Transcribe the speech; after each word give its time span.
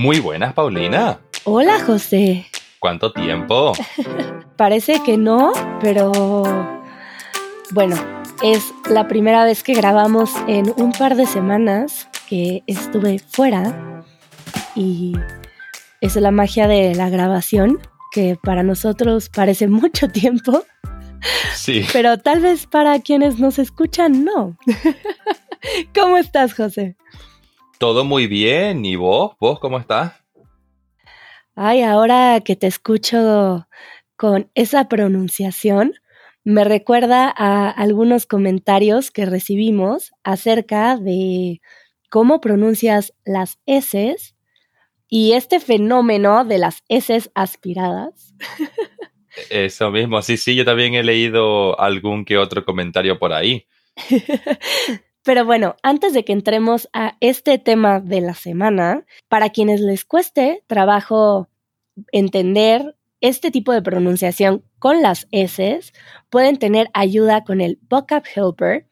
Muy 0.00 0.18
buenas, 0.18 0.54
Paulina. 0.54 1.20
Hola, 1.44 1.78
José. 1.84 2.46
¿Cuánto 2.78 3.12
tiempo? 3.12 3.74
Parece 4.56 5.02
que 5.02 5.18
no, 5.18 5.52
pero 5.78 6.10
bueno, 7.72 7.96
es 8.42 8.72
la 8.88 9.08
primera 9.08 9.44
vez 9.44 9.62
que 9.62 9.74
grabamos 9.74 10.30
en 10.48 10.72
un 10.78 10.92
par 10.92 11.16
de 11.16 11.26
semanas 11.26 12.08
que 12.30 12.62
estuve 12.66 13.18
fuera 13.18 14.02
y 14.74 15.12
es 16.00 16.16
la 16.16 16.30
magia 16.30 16.66
de 16.66 16.94
la 16.94 17.10
grabación 17.10 17.78
que 18.10 18.38
para 18.42 18.62
nosotros 18.62 19.28
parece 19.28 19.68
mucho 19.68 20.08
tiempo. 20.08 20.64
Sí. 21.54 21.84
Pero 21.92 22.16
tal 22.16 22.40
vez 22.40 22.66
para 22.66 23.00
quienes 23.00 23.38
nos 23.38 23.58
escuchan, 23.58 24.24
no. 24.24 24.56
¿Cómo 25.94 26.16
estás, 26.16 26.54
José? 26.54 26.96
Todo 27.80 28.04
muy 28.04 28.26
bien. 28.26 28.84
¿Y 28.84 28.96
vos? 28.96 29.32
¿Vos 29.40 29.58
cómo 29.58 29.78
estás? 29.78 30.12
Ay, 31.54 31.80
ahora 31.80 32.42
que 32.44 32.54
te 32.54 32.66
escucho 32.66 33.66
con 34.16 34.50
esa 34.54 34.86
pronunciación, 34.86 35.94
me 36.44 36.64
recuerda 36.64 37.32
a 37.34 37.70
algunos 37.70 38.26
comentarios 38.26 39.10
que 39.10 39.24
recibimos 39.24 40.12
acerca 40.24 40.98
de 40.98 41.62
cómo 42.10 42.42
pronuncias 42.42 43.14
las 43.24 43.58
S 43.64 44.14
y 45.08 45.32
este 45.32 45.58
fenómeno 45.58 46.44
de 46.44 46.58
las 46.58 46.82
S 46.88 47.30
aspiradas. 47.34 48.34
Eso 49.48 49.90
mismo, 49.90 50.20
sí, 50.20 50.36
sí, 50.36 50.54
yo 50.54 50.66
también 50.66 50.92
he 50.92 51.02
leído 51.02 51.80
algún 51.80 52.26
que 52.26 52.36
otro 52.36 52.62
comentario 52.62 53.18
por 53.18 53.32
ahí. 53.32 53.66
Pero 55.22 55.44
bueno, 55.44 55.76
antes 55.82 56.14
de 56.14 56.24
que 56.24 56.32
entremos 56.32 56.88
a 56.92 57.16
este 57.20 57.58
tema 57.58 58.00
de 58.00 58.20
la 58.22 58.34
semana, 58.34 59.04
para 59.28 59.50
quienes 59.50 59.80
les 59.80 60.04
cueste 60.04 60.64
trabajo 60.66 61.48
entender 62.10 62.96
este 63.20 63.50
tipo 63.50 63.72
de 63.72 63.82
pronunciación 63.82 64.64
con 64.78 65.02
las 65.02 65.28
S, 65.30 65.80
pueden 66.30 66.56
tener 66.56 66.88
ayuda 66.94 67.44
con 67.44 67.60
el 67.60 67.78
Vocab 67.88 68.22
Helper. 68.34 68.86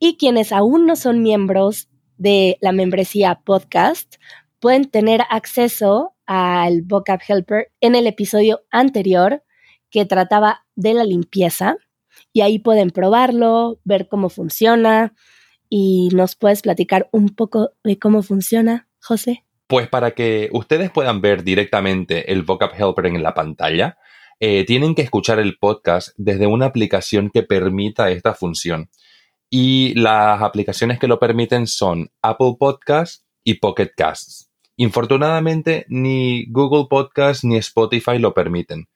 Y 0.00 0.16
quienes 0.16 0.50
aún 0.50 0.86
no 0.86 0.96
son 0.96 1.22
miembros 1.22 1.88
de 2.16 2.56
la 2.62 2.72
membresía 2.72 3.42
podcast 3.44 4.16
pueden 4.58 4.86
tener 4.86 5.20
acceso 5.28 6.14
al 6.24 6.82
Vocab 6.82 7.20
Helper 7.26 7.70
en 7.82 7.94
el 7.94 8.06
episodio 8.06 8.62
anterior 8.70 9.44
que 9.90 10.06
trataba 10.06 10.64
de 10.74 10.94
la 10.94 11.04
limpieza. 11.04 11.76
Y 12.32 12.40
ahí 12.40 12.58
pueden 12.58 12.90
probarlo, 12.90 13.78
ver 13.84 14.08
cómo 14.08 14.30
funciona 14.30 15.14
y 15.68 16.08
nos 16.12 16.36
puedes 16.36 16.62
platicar 16.62 17.08
un 17.12 17.30
poco 17.30 17.70
de 17.84 17.98
cómo 17.98 18.22
funciona, 18.22 18.88
José. 19.00 19.44
Pues 19.66 19.88
para 19.88 20.12
que 20.12 20.48
ustedes 20.52 20.90
puedan 20.90 21.20
ver 21.20 21.42
directamente 21.42 22.32
el 22.32 22.42
Vocab 22.42 22.70
Helper 22.74 23.06
en 23.06 23.22
la 23.22 23.34
pantalla, 23.34 23.98
eh, 24.38 24.64
tienen 24.64 24.94
que 24.94 25.02
escuchar 25.02 25.38
el 25.38 25.58
podcast 25.58 26.10
desde 26.16 26.46
una 26.46 26.66
aplicación 26.66 27.30
que 27.30 27.42
permita 27.42 28.10
esta 28.10 28.34
función. 28.34 28.90
Y 29.48 29.94
las 29.94 30.42
aplicaciones 30.42 30.98
que 30.98 31.08
lo 31.08 31.18
permiten 31.18 31.66
son 31.66 32.10
Apple 32.22 32.56
Podcasts 32.58 33.24
y 33.44 33.54
Pocket 33.54 33.90
Casts. 33.96 34.50
Infortunadamente, 34.76 35.86
ni 35.88 36.46
Google 36.50 36.86
Podcasts 36.90 37.44
ni 37.44 37.56
Spotify 37.56 38.18
lo 38.18 38.34
permiten, 38.34 38.88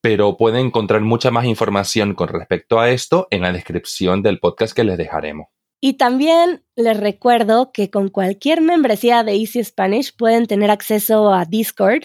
pero 0.00 0.36
pueden 0.36 0.66
encontrar 0.66 1.00
mucha 1.02 1.30
más 1.30 1.44
información 1.44 2.14
con 2.14 2.28
respecto 2.28 2.80
a 2.80 2.90
esto 2.90 3.28
en 3.30 3.42
la 3.42 3.52
descripción 3.52 4.22
del 4.22 4.40
podcast 4.40 4.74
que 4.74 4.82
les 4.82 4.98
dejaremos. 4.98 5.46
Y 5.84 5.94
también 5.94 6.62
les 6.76 6.96
recuerdo 6.96 7.72
que 7.72 7.90
con 7.90 8.08
cualquier 8.08 8.60
membresía 8.60 9.24
de 9.24 9.32
Easy 9.34 9.64
Spanish 9.64 10.14
pueden 10.16 10.46
tener 10.46 10.70
acceso 10.70 11.34
a 11.34 11.44
Discord, 11.44 12.04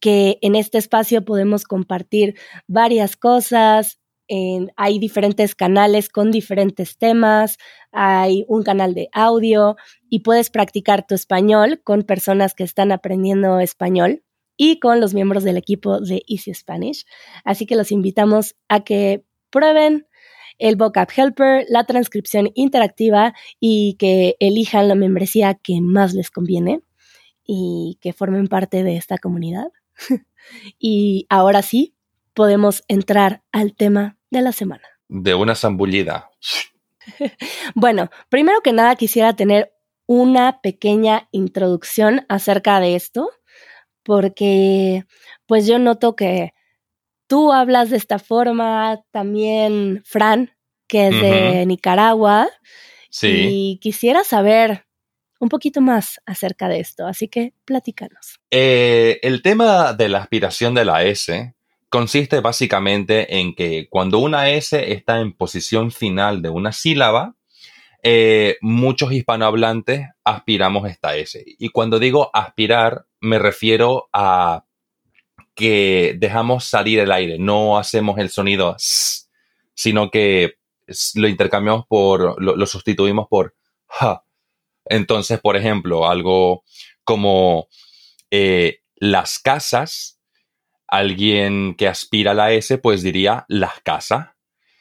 que 0.00 0.38
en 0.42 0.54
este 0.54 0.78
espacio 0.78 1.24
podemos 1.24 1.64
compartir 1.64 2.38
varias 2.68 3.16
cosas. 3.16 3.98
hay 4.76 5.00
diferentes 5.00 5.56
canales 5.56 6.08
con 6.08 6.30
diferentes 6.30 6.98
temas, 6.98 7.58
hay 7.90 8.44
un 8.46 8.62
canal 8.62 8.94
de 8.94 9.08
audio 9.12 9.76
y 10.08 10.20
puedes 10.20 10.48
practicar 10.48 11.04
tu 11.04 11.16
español 11.16 11.80
con 11.82 12.02
personas 12.02 12.54
que 12.54 12.62
están 12.62 12.92
aprendiendo 12.92 13.58
español 13.58 14.22
y 14.56 14.78
con 14.78 15.00
los 15.00 15.14
miembros 15.14 15.42
del 15.42 15.56
equipo 15.56 15.98
de 16.00 16.22
Easy 16.28 16.54
Spanish. 16.54 17.06
Así 17.44 17.66
que 17.66 17.74
los 17.74 17.90
invitamos 17.90 18.54
a 18.68 18.84
que 18.84 19.24
prueben 19.50 20.06
el 20.58 20.76
Vocab 20.76 21.08
Helper, 21.14 21.64
la 21.68 21.84
transcripción 21.84 22.50
interactiva 22.54 23.34
y 23.60 23.96
que 23.98 24.36
elijan 24.40 24.88
la 24.88 24.94
membresía 24.94 25.54
que 25.54 25.80
más 25.80 26.14
les 26.14 26.30
conviene 26.30 26.80
y 27.44 27.98
que 28.00 28.12
formen 28.12 28.48
parte 28.48 28.82
de 28.82 28.96
esta 28.96 29.18
comunidad. 29.18 29.68
y 30.78 31.26
ahora 31.28 31.62
sí, 31.62 31.94
podemos 32.34 32.84
entrar 32.88 33.42
al 33.52 33.74
tema 33.74 34.18
de 34.30 34.42
la 34.42 34.52
semana. 34.52 34.84
De 35.08 35.34
una 35.34 35.54
zambullida. 35.54 36.30
bueno, 37.74 38.10
primero 38.28 38.60
que 38.60 38.72
nada 38.72 38.96
quisiera 38.96 39.34
tener 39.34 39.72
una 40.06 40.60
pequeña 40.60 41.28
introducción 41.32 42.26
acerca 42.28 42.80
de 42.80 42.94
esto, 42.94 43.30
porque 44.02 45.04
pues 45.46 45.66
yo 45.66 45.78
noto 45.78 46.14
que 46.14 46.52
tú 47.26 47.52
hablas 47.52 47.90
de 47.90 47.96
esta 47.96 48.18
forma, 48.18 49.00
también 49.10 50.02
Fran, 50.04 50.52
que 50.86 51.08
es 51.08 51.20
de 51.20 51.66
Nicaragua. 51.66 52.48
Sí. 53.10 53.48
Y 53.48 53.78
quisiera 53.78 54.24
saber 54.24 54.86
un 55.38 55.48
poquito 55.48 55.80
más 55.80 56.20
acerca 56.26 56.68
de 56.68 56.80
esto, 56.80 57.06
así 57.06 57.28
que 57.28 57.54
platícanos. 57.64 58.40
Eh, 58.50 59.18
el 59.22 59.42
tema 59.42 59.92
de 59.92 60.08
la 60.08 60.18
aspiración 60.18 60.74
de 60.74 60.84
la 60.84 61.04
S 61.04 61.54
consiste 61.88 62.40
básicamente 62.40 63.38
en 63.38 63.54
que 63.54 63.88
cuando 63.88 64.18
una 64.18 64.50
S 64.50 64.92
está 64.92 65.20
en 65.20 65.32
posición 65.32 65.90
final 65.90 66.42
de 66.42 66.48
una 66.48 66.72
sílaba, 66.72 67.36
eh, 68.02 68.56
muchos 68.60 69.12
hispanohablantes 69.12 70.08
aspiramos 70.24 70.88
esta 70.88 71.16
S. 71.16 71.42
Y 71.46 71.70
cuando 71.70 71.98
digo 71.98 72.30
aspirar, 72.32 73.06
me 73.20 73.38
refiero 73.38 74.08
a 74.12 74.65
que 75.56 76.14
dejamos 76.18 76.66
salir 76.66 77.00
el 77.00 77.10
aire, 77.10 77.38
no 77.38 77.78
hacemos 77.78 78.18
el 78.18 78.30
sonido 78.30 78.76
sino 79.74 80.10
que 80.10 80.58
lo 81.14 81.28
intercambiamos 81.28 81.86
por, 81.86 82.40
lo, 82.40 82.66
sustituimos 82.66 83.26
por 83.28 83.56
ja. 83.86 84.24
Entonces, 84.84 85.40
por 85.40 85.56
ejemplo, 85.56 86.08
algo 86.08 86.62
como 87.04 87.68
eh, 88.30 88.80
las 88.94 89.38
casas, 89.38 90.20
alguien 90.86 91.74
que 91.74 91.88
aspira 91.88 92.30
a 92.30 92.34
la 92.34 92.52
S, 92.52 92.78
pues 92.78 93.02
diría 93.02 93.44
las 93.48 93.80
casas. 93.80 94.28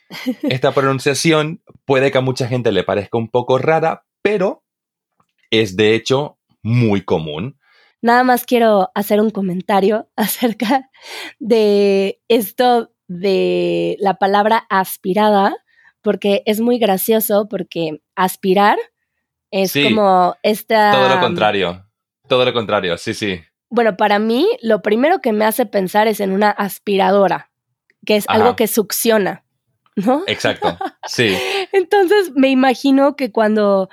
Esta 0.44 0.74
pronunciación 0.74 1.64
puede 1.86 2.12
que 2.12 2.20
a 2.20 2.22
mucha 2.22 2.48
gente 2.48 2.72
le 2.72 2.84
parezca 2.84 3.18
un 3.18 3.30
poco 3.30 3.58
rara, 3.58 4.06
pero 4.22 4.64
es 5.50 5.76
de 5.76 5.96
hecho 5.96 6.38
muy 6.62 7.02
común. 7.02 7.60
Nada 8.02 8.24
más 8.24 8.46
quiero 8.46 8.92
hacer 8.96 9.20
un 9.22 9.30
comentario 9.30 10.10
acerca 10.16 10.90
de 11.40 12.22
esto 12.28 12.92
de 13.08 13.98
la 14.00 14.16
palabra 14.16 14.66
aspirada, 14.70 15.56
porque 16.02 16.44
es 16.46 16.60
muy 16.60 16.78
gracioso, 16.78 17.48
porque 17.50 18.02
aspirar 18.16 18.78
es 19.52 19.74
como 19.74 20.36
esta... 20.44 20.92
Todo 20.92 21.10
lo 21.10 21.20
contrario, 21.20 21.86
todo 22.28 22.46
lo 22.46 22.54
contrario, 22.54 22.98
sí, 22.98 23.14
sí. 23.14 23.42
Bueno, 23.70 23.98
para 23.98 24.20
mí 24.20 24.48
lo 24.62 24.82
primero 24.82 25.22
que 25.22 25.34
me 25.34 25.46
hace 25.46 25.66
pensar 25.66 26.08
es 26.08 26.20
en 26.20 26.32
una 26.32 26.50
aspiradora, 26.50 27.52
que 28.06 28.16
es 28.16 28.26
algo 28.28 28.56
que 28.56 28.68
succiona, 28.68 29.44
¿no? 29.96 30.24
Exacto, 30.28 30.78
sí. 31.08 31.38
Entonces 31.72 32.32
me 32.36 32.50
imagino 32.50 33.16
que 33.16 33.32
cuando, 33.32 33.90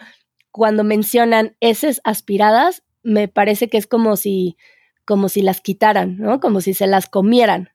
cuando 0.50 0.84
mencionan 0.84 1.56
heces 1.60 2.00
aspiradas, 2.04 2.82
me 3.02 3.28
parece 3.28 3.68
que 3.68 3.78
es 3.78 3.86
como 3.86 4.16
si, 4.16 4.56
como 5.04 5.28
si 5.28 5.42
las 5.42 5.60
quitaran, 5.60 6.16
¿no? 6.18 6.40
Como 6.40 6.60
si 6.60 6.74
se 6.74 6.86
las 6.86 7.08
comieran. 7.08 7.70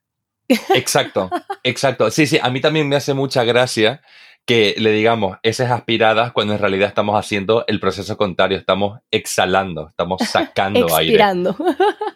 Exacto, 0.74 1.30
exacto. 1.62 2.10
Sí, 2.10 2.26
sí, 2.26 2.38
a 2.40 2.50
mí 2.50 2.60
también 2.60 2.88
me 2.88 2.96
hace 2.96 3.14
mucha 3.14 3.44
gracia 3.44 4.00
que 4.48 4.74
le 4.78 4.92
digamos 4.92 5.36
esas 5.42 5.70
aspiradas 5.70 6.32
cuando 6.32 6.54
en 6.54 6.58
realidad 6.58 6.88
estamos 6.88 7.18
haciendo 7.18 7.64
el 7.66 7.80
proceso 7.80 8.16
contrario, 8.16 8.56
estamos 8.56 8.98
exhalando, 9.10 9.88
estamos 9.88 10.22
sacando 10.22 10.86
expirando. 10.86 11.54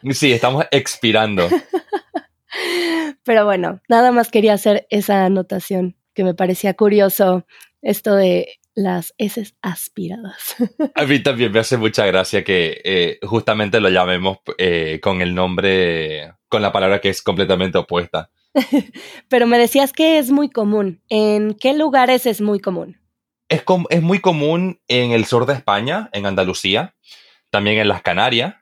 aire. 0.03 0.15
Sí, 0.15 0.33
estamos 0.33 0.65
expirando. 0.71 1.47
Pero 3.23 3.45
bueno, 3.45 3.83
nada 3.87 4.13
más 4.13 4.31
quería 4.31 4.55
hacer 4.55 4.87
esa 4.89 5.27
anotación 5.27 5.95
que 6.15 6.25
me 6.25 6.33
parecía 6.33 6.73
curioso 6.73 7.47
esto 7.83 8.15
de 8.15 8.61
las 8.75 9.15
heces 9.19 9.55
aspiradas. 9.63 10.57
A 10.95 11.05
mí 11.05 11.23
también 11.23 11.53
me 11.53 11.61
hace 11.61 11.77
mucha 11.77 12.07
gracia 12.07 12.45
que 12.45 12.81
eh, 12.85 13.19
justamente 13.23 13.81
lo 13.81 13.91
llamemos 13.91 14.39
eh, 14.59 15.01
con 15.03 15.21
el 15.21 15.35
nombre, 15.35 16.33
con 16.49 16.63
la 16.63 16.73
palabra 16.73 17.01
que 17.01 17.11
es 17.11 17.23
completamente 17.23 17.79
opuesta. 17.79 18.31
Pero 19.29 19.47
me 19.47 19.59
decías 19.59 19.93
que 19.93 20.19
es 20.19 20.31
muy 20.31 20.51
común. 20.51 21.03
¿En 21.09 21.55
qué 21.55 21.75
lugares 21.75 22.27
es 22.27 22.41
muy 22.41 22.61
común? 22.61 22.99
Es, 23.49 23.65
es 23.91 24.03
muy 24.03 24.21
común 24.21 24.81
en 24.89 25.13
el 25.13 25.25
sur 25.27 25.47
de 25.47 25.55
España, 25.55 26.09
en 26.13 26.27
Andalucía, 26.27 26.95
también 27.51 27.79
en 27.79 27.89
las 27.89 28.03
Canarias 28.03 28.55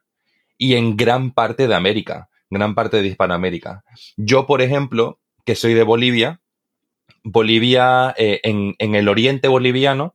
y 0.59 0.75
en 0.75 0.97
gran 0.97 1.33
parte 1.33 1.69
de 1.69 1.75
América, 1.75 2.29
gran 2.51 2.75
parte 2.75 3.01
de 3.01 3.09
Hispanoamérica. 3.09 3.85
Yo, 4.17 4.47
por 4.47 4.63
ejemplo, 4.63 5.21
que 5.45 5.55
soy 5.55 5.75
de 5.75 5.85
Bolivia, 5.85 6.40
Bolivia, 7.23 8.15
eh, 8.17 8.41
en, 8.43 8.75
en, 8.79 8.95
el 8.95 9.09
oriente 9.09 9.49
boliviano, 9.49 10.15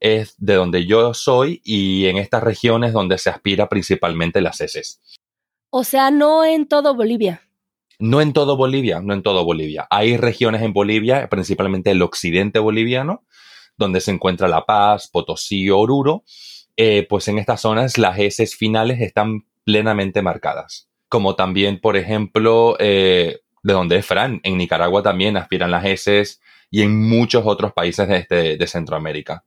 es 0.00 0.34
de 0.38 0.54
donde 0.54 0.86
yo 0.86 1.14
soy 1.14 1.60
y 1.64 2.06
en 2.06 2.18
estas 2.18 2.42
regiones 2.42 2.92
donde 2.92 3.18
se 3.18 3.30
aspira 3.30 3.68
principalmente 3.68 4.40
las 4.40 4.60
heces. 4.60 5.00
O 5.70 5.84
sea, 5.84 6.10
no 6.10 6.44
en 6.44 6.66
todo 6.66 6.94
Bolivia. 6.94 7.42
No 7.98 8.20
en 8.20 8.32
todo 8.32 8.56
Bolivia, 8.56 9.00
no 9.00 9.12
en 9.12 9.22
todo 9.22 9.44
Bolivia. 9.44 9.86
Hay 9.90 10.16
regiones 10.16 10.62
en 10.62 10.72
Bolivia, 10.72 11.28
principalmente 11.28 11.90
el 11.90 12.00
occidente 12.00 12.60
boliviano, 12.60 13.24
donde 13.76 14.00
se 14.00 14.12
encuentra 14.12 14.48
La 14.48 14.64
Paz, 14.64 15.08
Potosí, 15.08 15.68
Oruro. 15.68 16.24
Eh, 16.76 17.06
pues 17.08 17.26
en 17.26 17.38
estas 17.38 17.62
zonas 17.62 17.98
las 17.98 18.18
heces 18.18 18.54
finales 18.54 19.00
están 19.00 19.46
plenamente 19.64 20.22
marcadas. 20.22 20.88
Como 21.08 21.34
también, 21.34 21.80
por 21.80 21.96
ejemplo, 21.96 22.76
eh, 22.78 23.40
de 23.62 23.72
donde 23.72 23.96
es 23.96 24.06
Fran, 24.06 24.40
en 24.42 24.56
Nicaragua 24.56 25.02
también 25.02 25.36
aspiran 25.36 25.70
las 25.70 25.84
heces 25.84 26.40
y 26.70 26.82
en 26.82 27.08
muchos 27.08 27.44
otros 27.46 27.72
países 27.72 28.08
de, 28.08 28.16
este, 28.16 28.56
de 28.56 28.66
Centroamérica. 28.66 29.44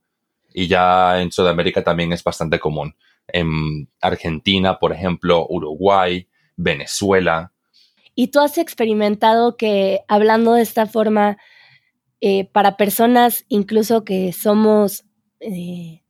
Y 0.52 0.66
ya 0.66 1.20
en 1.20 1.32
Sudamérica 1.32 1.82
también 1.82 2.12
es 2.12 2.22
bastante 2.22 2.58
común. 2.58 2.94
En 3.28 3.88
Argentina, 4.00 4.78
por 4.78 4.92
ejemplo, 4.92 5.46
Uruguay, 5.48 6.28
Venezuela, 6.56 7.52
y 8.14 8.28
tú 8.28 8.40
has 8.40 8.58
experimentado 8.58 9.56
que 9.56 10.00
hablando 10.08 10.54
de 10.54 10.62
esta 10.62 10.86
forma, 10.86 11.38
eh, 12.20 12.44
para 12.52 12.76
personas 12.76 13.44
incluso 13.48 14.04
que 14.04 14.32
somos, 14.32 15.04
eh, 15.40 16.02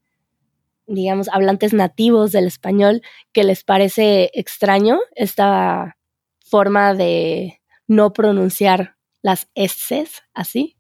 digamos, 0.87 1.28
hablantes 1.28 1.72
nativos 1.72 2.32
del 2.32 2.46
español, 2.46 3.02
que 3.32 3.44
les 3.44 3.62
parece 3.62 4.31
extraño 4.34 4.98
esta 5.14 5.96
forma 6.44 6.94
de 6.94 7.62
no 7.87 8.12
pronunciar 8.12 8.96
las 9.23 9.50
S 9.55 10.06
así. 10.34 10.76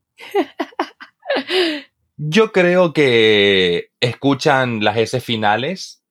Yo 2.16 2.52
creo 2.52 2.92
que 2.92 3.90
escuchan 4.00 4.84
las 4.84 4.96
S 4.96 5.20
finales, 5.20 6.04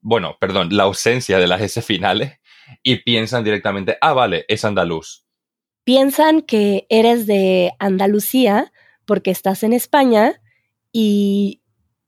bueno, 0.00 0.36
perdón, 0.40 0.68
la 0.76 0.84
ausencia 0.84 1.38
de 1.38 1.46
las 1.46 1.60
S 1.60 1.80
finales 1.82 2.38
y 2.82 2.96
piensan 2.96 3.44
directamente, 3.44 3.96
ah, 4.00 4.12
vale, 4.12 4.44
es 4.48 4.64
andaluz. 4.64 5.24
Piensan 5.84 6.42
que 6.42 6.86
eres 6.90 7.26
de 7.26 7.72
Andalucía 7.78 8.72
porque 9.04 9.30
estás 9.30 9.62
en 9.62 9.72
España 9.72 10.40
y, 10.92 11.62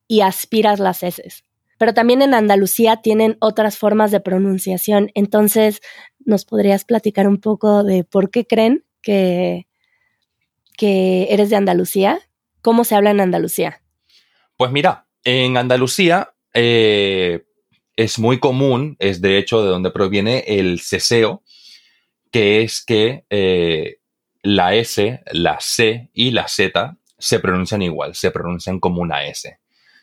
y 0.08 0.20
aspiras 0.20 0.81
las 0.81 1.02
heces. 1.02 1.44
Pero 1.79 1.94
también 1.94 2.23
en 2.23 2.35
Andalucía 2.35 2.96
tienen 2.96 3.37
otras 3.40 3.79
formas 3.79 4.11
de 4.11 4.20
pronunciación. 4.20 5.11
Entonces, 5.14 5.81
¿nos 6.28 6.44
podrías 6.44 6.84
platicar 6.84 7.26
un 7.26 7.38
poco 7.38 7.82
de 7.82 8.04
por 8.04 8.30
qué 8.30 8.46
creen 8.46 8.84
que, 9.00 9.66
que 10.76 11.28
eres 11.30 11.48
de 11.48 11.56
Andalucía? 11.56 12.20
¿Cómo 12.60 12.84
se 12.84 12.94
habla 12.94 13.10
en 13.10 13.20
Andalucía? 13.20 13.80
Pues 14.58 14.70
mira, 14.70 15.06
en 15.25 15.56
Andalucía, 15.56 16.34
eh, 16.52 17.46
es 17.96 18.19
muy 18.19 18.38
común, 18.38 18.96
es 18.98 19.22
de 19.22 19.38
hecho 19.38 19.62
de 19.62 19.70
donde 19.70 19.90
proviene 19.90 20.44
el 20.46 20.80
ceseo, 20.80 21.42
que 22.30 22.60
es 22.60 22.84
que 22.84 23.25
eh, 23.30 24.00
la 24.42 24.75
S, 24.75 25.22
la 25.32 25.58
C 25.60 26.10
y 26.12 26.32
la 26.32 26.46
Z 26.46 26.98
se 27.16 27.40
pronuncian 27.40 27.80
igual, 27.80 28.14
se 28.14 28.30
pronuncian 28.30 28.80
como 28.80 29.00
una 29.00 29.25
S. 29.25 29.58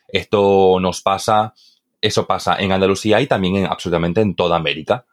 Esto 0.07 0.79
nos 0.81 1.01
pasa, 1.01 1.53
eso 2.01 2.25
pasa 2.25 2.57
en 2.57 2.71
Andalucía 2.71 3.21
y 3.21 3.27
también 3.27 3.57
en, 3.57 3.65
absolutamente 3.67 4.21
en 4.21 4.35
toda 4.35 4.57
América. 4.57 5.05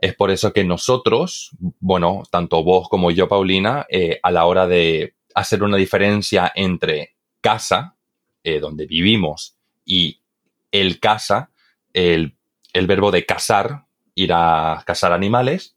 Es 0.00 0.14
por 0.14 0.30
eso 0.30 0.52
que 0.52 0.64
nosotros, 0.64 1.50
bueno, 1.80 2.22
tanto 2.30 2.62
vos 2.62 2.88
como 2.88 3.10
yo, 3.10 3.28
Paulina, 3.28 3.86
eh, 3.88 4.20
a 4.22 4.30
la 4.30 4.46
hora 4.46 4.66
de 4.66 5.14
hacer 5.34 5.62
una 5.62 5.76
diferencia 5.76 6.52
entre 6.54 7.14
casa, 7.40 7.96
eh, 8.44 8.60
donde 8.60 8.86
vivimos, 8.86 9.56
y 9.84 10.20
el 10.70 11.00
casa, 11.00 11.50
el, 11.92 12.36
verbo 12.74 13.10
de 13.10 13.26
cazar, 13.26 13.86
ir 14.14 14.32
a 14.32 14.82
cazar 14.86 15.12
animales, 15.12 15.74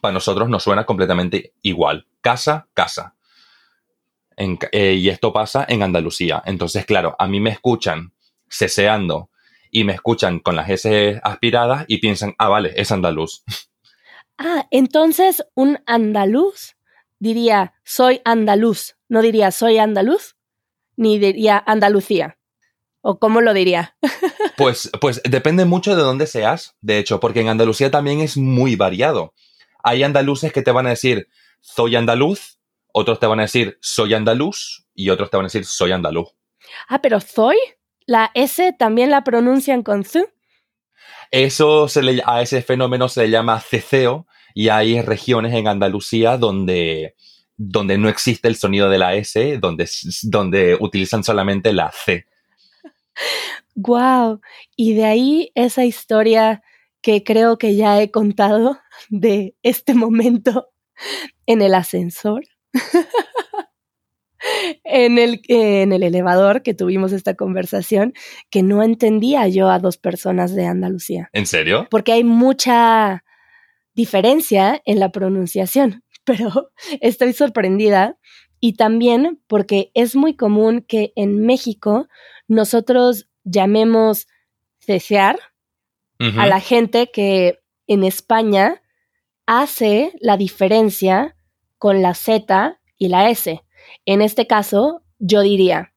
para 0.00 0.12
nosotros 0.12 0.48
nos 0.48 0.62
suena 0.62 0.84
completamente 0.84 1.52
igual. 1.62 2.06
Casa, 2.20 2.68
casa. 2.74 3.14
Eh, 4.36 4.94
y 4.94 5.08
esto 5.08 5.32
pasa 5.32 5.66
en 5.68 5.82
Andalucía. 5.82 6.42
Entonces, 6.46 6.86
claro, 6.86 7.16
a 7.18 7.26
mí 7.26 7.40
me 7.40 7.50
escuchan 7.50 8.12
ceseando 8.48 9.30
y 9.70 9.84
me 9.84 9.92
escuchan 9.92 10.38
con 10.38 10.56
las 10.56 10.68
S 10.70 11.20
aspiradas 11.22 11.84
y 11.88 11.98
piensan, 11.98 12.34
ah, 12.38 12.48
vale, 12.48 12.72
es 12.76 12.92
andaluz. 12.92 13.44
Ah, 14.38 14.66
entonces 14.70 15.44
un 15.54 15.80
andaluz 15.86 16.76
diría, 17.18 17.74
soy 17.84 18.20
andaluz. 18.24 18.96
No 19.08 19.22
diría, 19.22 19.50
soy 19.50 19.78
andaluz, 19.78 20.36
ni 20.96 21.18
diría 21.18 21.62
Andalucía. 21.66 22.38
¿O 23.00 23.18
cómo 23.18 23.40
lo 23.40 23.54
diría? 23.54 23.96
Pues, 24.56 24.90
pues 25.00 25.22
depende 25.22 25.64
mucho 25.66 25.94
de 25.94 26.02
dónde 26.02 26.26
seas, 26.26 26.74
de 26.80 26.98
hecho, 26.98 27.20
porque 27.20 27.40
en 27.40 27.48
Andalucía 27.48 27.92
también 27.92 28.18
es 28.18 28.36
muy 28.36 28.74
variado. 28.74 29.32
Hay 29.84 30.02
andaluces 30.02 30.52
que 30.52 30.62
te 30.62 30.72
van 30.72 30.88
a 30.88 30.90
decir, 30.90 31.28
soy 31.60 31.94
andaluz, 31.94 32.58
otros 32.92 33.20
te 33.20 33.28
van 33.28 33.38
a 33.38 33.42
decir, 33.42 33.78
soy 33.80 34.14
andaluz, 34.14 34.88
y 34.94 35.10
otros 35.10 35.30
te 35.30 35.36
van 35.36 35.44
a 35.44 35.46
decir, 35.46 35.64
soy 35.64 35.92
andaluz. 35.92 36.30
Ah, 36.88 37.00
pero 37.00 37.20
soy, 37.20 37.56
la 38.08 38.30
S 38.34 38.74
también 38.78 39.10
la 39.10 39.22
pronuncian 39.22 39.82
con 39.82 40.02
Z. 40.02 40.26
Eso 41.30 41.88
se 41.88 42.02
le, 42.02 42.22
a 42.24 42.40
ese 42.40 42.62
fenómeno 42.62 43.08
se 43.10 43.24
le 43.24 43.30
llama 43.30 43.60
ceceo, 43.60 44.26
y 44.54 44.70
hay 44.70 45.00
regiones 45.02 45.52
en 45.54 45.68
Andalucía 45.68 46.38
donde, 46.38 47.14
donde 47.56 47.98
no 47.98 48.08
existe 48.08 48.48
el 48.48 48.56
sonido 48.56 48.88
de 48.88 48.98
la 48.98 49.14
S, 49.14 49.58
donde, 49.58 49.88
donde 50.22 50.76
utilizan 50.80 51.22
solamente 51.22 51.72
la 51.74 51.92
C. 51.92 52.26
Wow. 53.74 54.40
Y 54.74 54.94
de 54.94 55.04
ahí 55.04 55.52
esa 55.54 55.84
historia 55.84 56.62
que 57.02 57.22
creo 57.22 57.58
que 57.58 57.76
ya 57.76 58.00
he 58.00 58.10
contado 58.10 58.80
de 59.10 59.54
este 59.62 59.92
momento 59.94 60.70
en 61.46 61.60
el 61.60 61.74
ascensor. 61.74 62.42
en, 64.84 65.18
el, 65.18 65.40
en 65.48 65.92
el 65.92 66.02
elevador 66.02 66.62
que 66.62 66.74
tuvimos 66.74 67.12
esta 67.12 67.34
conversación, 67.34 68.14
que 68.50 68.62
no 68.62 68.82
entendía 68.82 69.48
yo 69.48 69.70
a 69.70 69.78
dos 69.78 69.96
personas 69.96 70.54
de 70.54 70.66
Andalucía. 70.66 71.30
¿En 71.32 71.46
serio? 71.46 71.86
Porque 71.90 72.12
hay 72.12 72.24
mucha 72.24 73.24
diferencia 73.94 74.80
en 74.84 75.00
la 75.00 75.10
pronunciación, 75.10 76.04
pero 76.24 76.70
estoy 77.00 77.32
sorprendida 77.32 78.18
y 78.60 78.74
también 78.74 79.40
porque 79.46 79.90
es 79.94 80.16
muy 80.16 80.34
común 80.34 80.84
que 80.86 81.12
en 81.16 81.40
México 81.44 82.08
nosotros 82.48 83.28
llamemos 83.44 84.26
cesear 84.80 85.38
a 86.36 86.48
la 86.48 86.58
gente 86.58 87.10
que 87.12 87.60
en 87.86 88.02
España 88.02 88.82
hace 89.46 90.12
la 90.20 90.36
diferencia 90.36 91.36
con 91.78 92.02
la 92.02 92.14
Z 92.14 92.80
y 92.98 93.08
la 93.08 93.30
S. 93.30 93.62
En 94.04 94.22
este 94.22 94.46
caso, 94.46 95.02
yo 95.18 95.42
diría, 95.42 95.92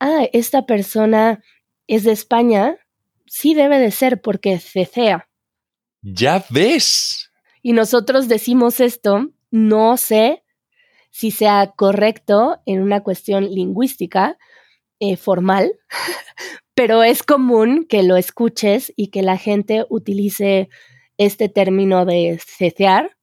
ah, 0.00 0.26
esta 0.32 0.66
persona 0.66 1.42
es 1.86 2.04
de 2.04 2.12
España, 2.12 2.76
sí 3.26 3.54
debe 3.54 3.78
de 3.78 3.90
ser 3.90 4.20
porque 4.20 4.58
cecea. 4.58 5.28
Ya 6.02 6.44
ves. 6.50 7.30
Y 7.62 7.72
nosotros 7.72 8.28
decimos 8.28 8.80
esto, 8.80 9.30
no 9.50 9.96
sé 9.96 10.42
si 11.10 11.30
sea 11.30 11.72
correcto 11.76 12.60
en 12.66 12.82
una 12.82 13.02
cuestión 13.02 13.44
lingüística, 13.44 14.38
eh, 14.98 15.16
formal, 15.16 15.72
pero 16.74 17.02
es 17.02 17.22
común 17.22 17.86
que 17.88 18.02
lo 18.02 18.16
escuches 18.16 18.92
y 18.96 19.08
que 19.08 19.22
la 19.22 19.36
gente 19.36 19.84
utilice 19.90 20.68
este 21.18 21.48
término 21.48 22.04
de 22.04 22.40
cecear 22.44 23.16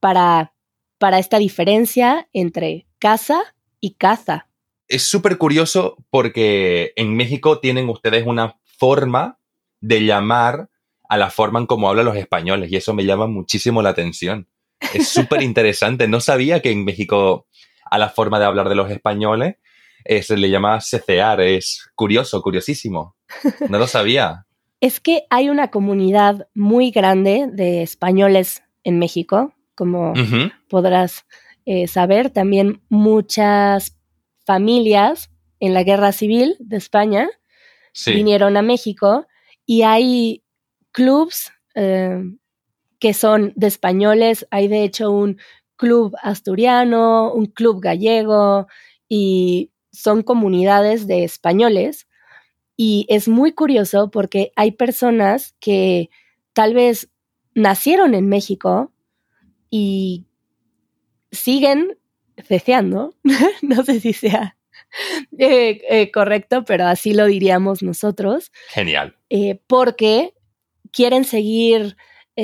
para, 0.00 0.54
para 0.98 1.18
esta 1.18 1.38
diferencia 1.38 2.28
entre 2.32 2.85
casa 2.98 3.54
y 3.80 3.94
caza. 3.94 4.48
Es 4.88 5.02
súper 5.02 5.38
curioso 5.38 5.96
porque 6.10 6.92
en 6.96 7.14
México 7.16 7.58
tienen 7.58 7.88
ustedes 7.88 8.26
una 8.26 8.58
forma 8.78 9.38
de 9.80 10.04
llamar 10.04 10.70
a 11.08 11.16
la 11.16 11.30
forma 11.30 11.58
en 11.58 11.66
cómo 11.66 11.88
hablan 11.88 12.06
los 12.06 12.16
españoles 12.16 12.70
y 12.70 12.76
eso 12.76 12.94
me 12.94 13.04
llama 13.04 13.26
muchísimo 13.26 13.82
la 13.82 13.90
atención. 13.90 14.48
Es 14.92 15.08
súper 15.12 15.42
interesante. 15.42 16.08
No 16.08 16.20
sabía 16.20 16.60
que 16.60 16.70
en 16.70 16.84
México 16.84 17.46
a 17.90 17.98
la 17.98 18.08
forma 18.08 18.38
de 18.38 18.44
hablar 18.44 18.68
de 18.68 18.74
los 18.74 18.90
españoles 18.90 19.56
se 20.22 20.36
le 20.36 20.50
llama 20.50 20.80
cecear. 20.80 21.40
Es 21.40 21.88
curioso, 21.94 22.40
curiosísimo. 22.42 23.16
No 23.68 23.78
lo 23.78 23.86
sabía. 23.86 24.46
es 24.80 25.00
que 25.00 25.24
hay 25.30 25.48
una 25.48 25.70
comunidad 25.70 26.48
muy 26.54 26.90
grande 26.90 27.48
de 27.50 27.82
españoles 27.82 28.62
en 28.84 28.98
México, 28.98 29.52
como 29.74 30.14
podrás 30.68 31.26
eh, 31.66 31.86
saber. 31.88 32.30
También 32.30 32.80
muchas 32.88 33.98
familias 34.44 35.30
en 35.60 35.74
la 35.74 35.82
guerra 35.82 36.12
civil 36.12 36.56
de 36.60 36.76
España 36.76 37.28
vinieron 38.06 38.56
a 38.56 38.62
México 38.62 39.26
y 39.64 39.82
hay 39.82 40.44
clubs 40.92 41.50
eh, 41.74 42.22
que 42.98 43.12
son 43.12 43.52
de 43.56 43.66
españoles. 43.66 44.46
Hay 44.50 44.68
de 44.68 44.84
hecho 44.84 45.10
un 45.10 45.38
club 45.76 46.14
asturiano, 46.22 47.32
un 47.32 47.46
club 47.46 47.80
gallego 47.80 48.66
y 49.08 49.72
son 49.92 50.22
comunidades 50.22 51.06
de 51.06 51.24
españoles. 51.24 52.06
Y 52.76 53.06
es 53.08 53.28
muy 53.28 53.52
curioso 53.52 54.10
porque 54.10 54.52
hay 54.56 54.72
personas 54.72 55.54
que 55.58 56.10
tal 56.52 56.74
vez 56.74 57.10
nacieron 57.54 58.14
en 58.14 58.28
México 58.28 58.92
y 59.70 60.25
siguen 61.30 61.98
ceceando, 62.36 63.14
no 63.62 63.84
sé 63.84 64.00
si 64.00 64.12
sea 64.12 64.56
eh, 65.38 65.80
eh, 65.88 66.10
correcto, 66.10 66.64
pero 66.64 66.86
así 66.86 67.12
lo 67.12 67.26
diríamos 67.26 67.82
nosotros. 67.82 68.52
Genial. 68.68 69.16
Eh, 69.30 69.60
porque 69.66 70.34
quieren 70.92 71.24
seguir 71.24 71.96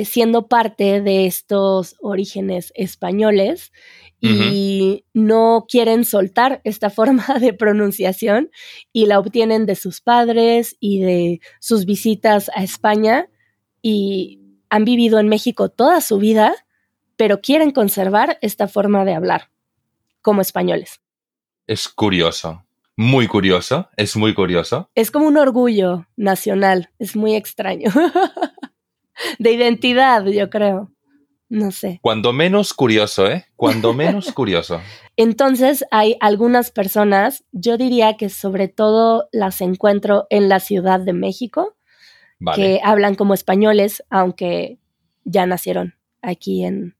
siendo 0.05 0.47
parte 0.47 1.01
de 1.01 1.27
estos 1.27 1.95
orígenes 2.01 2.71
españoles 2.75 3.71
y 4.19 5.05
no 5.13 5.65
quieren 5.69 6.05
soltar 6.05 6.61
esta 6.63 6.89
forma 6.89 7.25
de 7.39 7.53
pronunciación 7.53 8.49
y 8.91 9.05
la 9.05 9.19
obtienen 9.19 9.65
de 9.65 9.75
sus 9.75 10.01
padres 10.01 10.77
y 10.79 11.01
de 11.01 11.41
sus 11.59 11.85
visitas 11.85 12.49
a 12.55 12.63
España 12.63 13.27
y 13.81 14.39
han 14.69 14.85
vivido 14.85 15.19
en 15.19 15.27
México 15.27 15.69
toda 15.69 16.01
su 16.01 16.17
vida, 16.17 16.62
pero 17.17 17.41
quieren 17.41 17.71
conservar 17.71 18.37
esta 18.41 18.67
forma 18.67 19.05
de 19.05 19.13
hablar 19.13 19.49
como 20.21 20.41
españoles. 20.41 21.01
Es 21.67 21.87
curioso, 21.87 22.63
muy 22.95 23.27
curioso, 23.27 23.89
es 23.97 24.15
muy 24.15 24.33
curioso. 24.33 24.89
Es 24.95 25.11
como 25.11 25.27
un 25.27 25.37
orgullo 25.37 26.07
nacional, 26.15 26.89
es 26.99 27.15
muy 27.15 27.35
extraño. 27.35 27.89
de 29.39 29.51
identidad, 29.51 30.25
yo 30.25 30.49
creo. 30.49 30.91
No 31.49 31.71
sé. 31.71 31.99
Cuando 32.01 32.33
menos 32.33 32.73
curioso, 32.73 33.27
¿eh? 33.27 33.45
Cuando 33.55 33.93
menos 33.93 34.31
curioso. 34.33 34.81
Entonces 35.15 35.85
hay 35.91 36.17
algunas 36.19 36.71
personas, 36.71 37.43
yo 37.51 37.77
diría 37.77 38.17
que 38.17 38.29
sobre 38.29 38.67
todo 38.67 39.27
las 39.31 39.61
encuentro 39.61 40.25
en 40.29 40.49
la 40.49 40.59
Ciudad 40.59 40.99
de 40.99 41.13
México, 41.13 41.75
que 42.55 42.81
hablan 42.83 43.15
como 43.15 43.33
españoles, 43.33 44.03
aunque 44.09 44.77
ya 45.23 45.45
nacieron 45.45 45.95
aquí 46.21 46.65
en, 46.65 46.95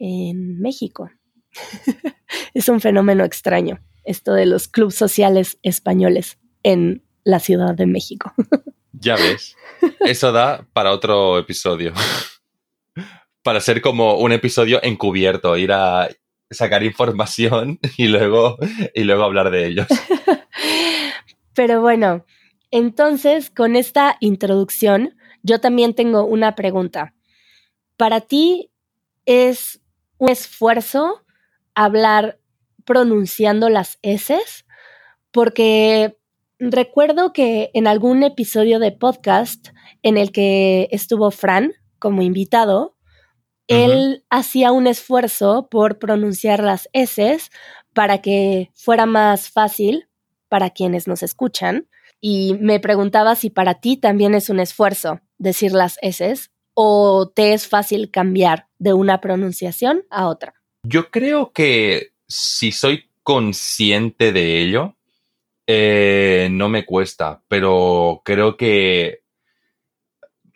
en 0.00 0.58
México. 0.60 1.10
es 2.54 2.68
un 2.68 2.80
fenómeno 2.80 3.24
extraño, 3.24 3.80
esto 4.04 4.32
de 4.32 4.46
los 4.46 4.66
clubes 4.66 4.96
sociales 4.96 5.58
españoles 5.62 6.38
en 6.64 7.04
la 7.22 7.38
Ciudad 7.38 7.74
de 7.74 7.86
México. 7.86 8.32
ya 8.92 9.14
ves, 9.14 9.56
eso 10.00 10.32
da 10.32 10.66
para 10.72 10.90
otro 10.90 11.38
episodio. 11.38 11.92
para 13.42 13.60
ser 13.60 13.80
como 13.80 14.16
un 14.16 14.32
episodio 14.32 14.80
encubierto, 14.82 15.56
ir 15.56 15.72
a 15.72 16.08
sacar 16.50 16.82
información 16.82 17.78
y 17.96 18.08
luego, 18.08 18.58
y 18.94 19.04
luego 19.04 19.22
hablar 19.22 19.50
de 19.50 19.66
ellos. 19.66 19.86
Pero 21.54 21.80
bueno, 21.80 22.24
entonces 22.70 23.50
con 23.50 23.76
esta 23.76 24.16
introducción, 24.20 25.16
yo 25.42 25.60
también 25.60 25.94
tengo 25.94 26.24
una 26.24 26.54
pregunta. 26.54 27.14
¿Para 27.96 28.20
ti 28.20 28.70
es 29.26 29.79
un 30.20 30.28
esfuerzo 30.28 31.24
hablar 31.74 32.38
pronunciando 32.84 33.70
las 33.70 33.98
S, 34.02 34.38
porque 35.32 36.18
recuerdo 36.58 37.32
que 37.32 37.70
en 37.72 37.86
algún 37.86 38.22
episodio 38.22 38.78
de 38.78 38.92
podcast 38.92 39.68
en 40.02 40.18
el 40.18 40.30
que 40.30 40.88
estuvo 40.92 41.30
Fran 41.30 41.72
como 41.98 42.20
invitado, 42.22 42.96
él 43.66 44.24
hacía 44.30 44.72
un 44.72 44.86
esfuerzo 44.86 45.68
por 45.70 45.98
pronunciar 45.98 46.62
las 46.62 46.88
S 46.92 47.38
para 47.94 48.20
que 48.20 48.70
fuera 48.74 49.06
más 49.06 49.48
fácil 49.48 50.08
para 50.48 50.70
quienes 50.70 51.06
nos 51.06 51.22
escuchan. 51.22 51.88
Y 52.20 52.58
me 52.60 52.80
preguntaba 52.80 53.36
si 53.36 53.48
para 53.48 53.74
ti 53.74 53.96
también 53.96 54.34
es 54.34 54.50
un 54.50 54.60
esfuerzo 54.60 55.20
decir 55.38 55.72
las 55.72 55.98
S 56.02 56.50
o 56.82 57.28
te 57.28 57.52
es 57.52 57.68
fácil 57.68 58.10
cambiar 58.10 58.68
de 58.78 58.94
una 58.94 59.20
pronunciación 59.20 60.04
a 60.08 60.28
otra. 60.28 60.54
Yo 60.82 61.10
creo 61.10 61.52
que 61.52 62.14
si 62.26 62.72
soy 62.72 63.10
consciente 63.22 64.32
de 64.32 64.62
ello, 64.62 64.96
eh, 65.66 66.48
no 66.50 66.70
me 66.70 66.86
cuesta, 66.86 67.42
pero 67.48 68.22
creo 68.24 68.56
que 68.56 69.24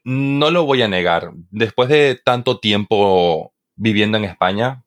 no 0.02 0.50
lo 0.50 0.64
voy 0.64 0.80
a 0.80 0.88
negar. 0.88 1.32
Después 1.50 1.90
de 1.90 2.18
tanto 2.24 2.58
tiempo 2.58 3.52
viviendo 3.76 4.16
en 4.16 4.24
España, 4.24 4.82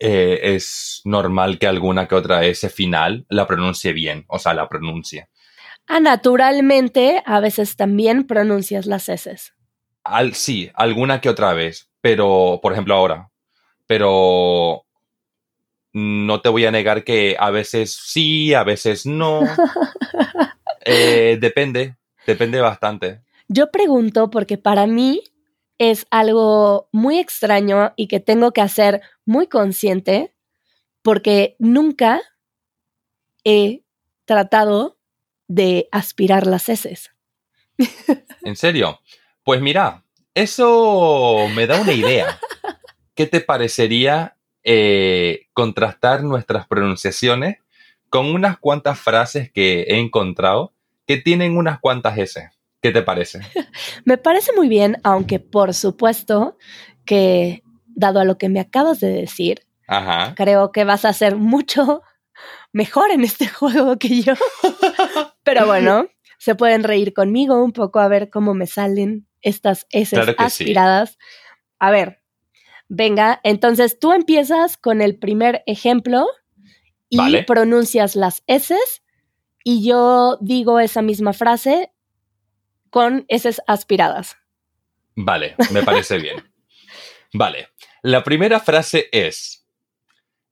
eh, 0.00 0.40
es 0.42 1.00
normal 1.04 1.60
que 1.60 1.68
alguna 1.68 2.08
que 2.08 2.16
otra 2.16 2.44
S 2.44 2.68
final 2.70 3.24
la 3.28 3.46
pronuncie 3.46 3.92
bien, 3.92 4.24
o 4.26 4.40
sea, 4.40 4.52
la 4.52 4.68
pronuncie. 4.68 5.28
Ah, 5.86 6.00
naturalmente, 6.00 7.22
a 7.24 7.38
veces 7.38 7.76
también 7.76 8.26
pronuncias 8.26 8.86
las 8.86 9.08
S. 9.08 9.52
Al, 10.04 10.34
sí, 10.34 10.70
alguna 10.74 11.20
que 11.20 11.28
otra 11.28 11.52
vez, 11.52 11.88
pero 12.00 12.58
por 12.62 12.72
ejemplo 12.72 12.94
ahora, 12.94 13.30
pero 13.86 14.84
no 15.92 16.40
te 16.40 16.48
voy 16.48 16.64
a 16.66 16.70
negar 16.70 17.04
que 17.04 17.36
a 17.38 17.50
veces 17.50 17.92
sí, 17.94 18.54
a 18.54 18.64
veces 18.64 19.06
no. 19.06 19.40
Eh, 20.82 21.36
depende, 21.38 21.96
depende 22.26 22.58
bastante. 22.58 23.20
Yo 23.48 23.70
pregunto 23.70 24.30
porque 24.30 24.56
para 24.56 24.86
mí 24.86 25.22
es 25.76 26.06
algo 26.10 26.88
muy 26.90 27.18
extraño 27.18 27.92
y 27.96 28.08
que 28.08 28.18
tengo 28.18 28.52
que 28.52 28.62
hacer 28.62 29.02
muy 29.26 29.46
consciente 29.46 30.34
porque 31.02 31.56
nunca 31.58 32.22
he 33.44 33.82
tratado 34.24 34.98
de 35.48 35.88
aspirar 35.92 36.46
las 36.46 36.68
heces. 36.68 37.10
¿En 38.42 38.56
serio? 38.56 39.00
Pues 39.50 39.60
mira, 39.60 40.04
eso 40.32 41.48
me 41.56 41.66
da 41.66 41.80
una 41.80 41.92
idea. 41.92 42.38
¿qué 43.16 43.26
te 43.26 43.40
parecería 43.40 44.36
eh, 44.62 45.48
contrastar 45.54 46.22
nuestras 46.22 46.68
pronunciaciones 46.68 47.56
con 48.10 48.26
unas 48.26 48.58
cuantas 48.58 49.00
frases 49.00 49.50
que 49.50 49.80
he 49.88 49.98
encontrado 49.98 50.72
que 51.04 51.16
tienen 51.16 51.56
unas 51.56 51.80
cuantas 51.80 52.16
S? 52.16 52.48
¿Qué 52.80 52.92
te 52.92 53.02
parece? 53.02 53.40
me 54.04 54.18
parece 54.18 54.52
muy 54.52 54.68
bien, 54.68 54.98
aunque 55.02 55.40
por 55.40 55.74
supuesto 55.74 56.56
que, 57.04 57.64
dado 57.88 58.20
a 58.20 58.24
lo 58.24 58.38
que 58.38 58.48
me 58.48 58.60
acabas 58.60 59.00
de 59.00 59.08
decir, 59.08 59.66
creo 60.36 60.70
que 60.70 60.84
vas 60.84 61.04
a 61.04 61.12
ser 61.12 61.34
mucho 61.34 62.02
mejor 62.72 63.10
en 63.10 63.24
este 63.24 63.48
juego 63.48 63.98
que 63.98 64.22
yo. 64.22 64.34
Pero 65.42 65.66
bueno, 65.66 66.06
se 66.38 66.54
pueden 66.54 66.84
reír 66.84 67.12
conmigo 67.12 67.60
un 67.60 67.72
poco 67.72 67.98
a 67.98 68.06
ver 68.06 68.30
cómo 68.30 68.54
me 68.54 68.68
salen 68.68 69.26
estas 69.42 69.86
S 69.90 70.16
aspiradas. 70.38 71.18
A 71.78 71.90
ver, 71.90 72.20
Venga, 72.92 73.40
entonces 73.44 74.00
tú 74.00 74.12
empiezas 74.12 74.76
con 74.76 75.00
el 75.00 75.16
primer 75.16 75.62
ejemplo 75.66 76.26
y 77.08 77.42
pronuncias 77.44 78.16
las 78.16 78.42
S 78.48 78.76
y 79.62 79.86
yo 79.86 80.38
digo 80.40 80.80
esa 80.80 81.00
misma 81.00 81.32
frase 81.32 81.92
con 82.90 83.26
S 83.28 83.48
aspiradas. 83.68 84.36
Vale, 85.14 85.54
me 85.70 85.84
parece 85.84 86.18
bien. 86.18 86.52
Vale, 87.32 87.68
la 88.02 88.24
primera 88.24 88.58
frase 88.58 89.08
es, 89.12 89.68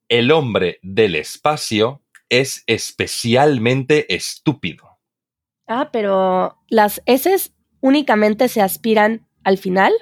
el 0.08 0.30
hombre 0.30 0.78
del 0.82 1.16
espacio 1.16 2.04
es 2.28 2.62
especialmente 2.68 4.14
estúpido. 4.14 5.00
Ah, 5.66 5.90
pero 5.92 6.62
las 6.68 7.02
S 7.04 7.52
únicamente 7.80 8.48
se 8.48 8.60
aspiran 8.60 9.26
al 9.44 9.58
final. 9.58 9.92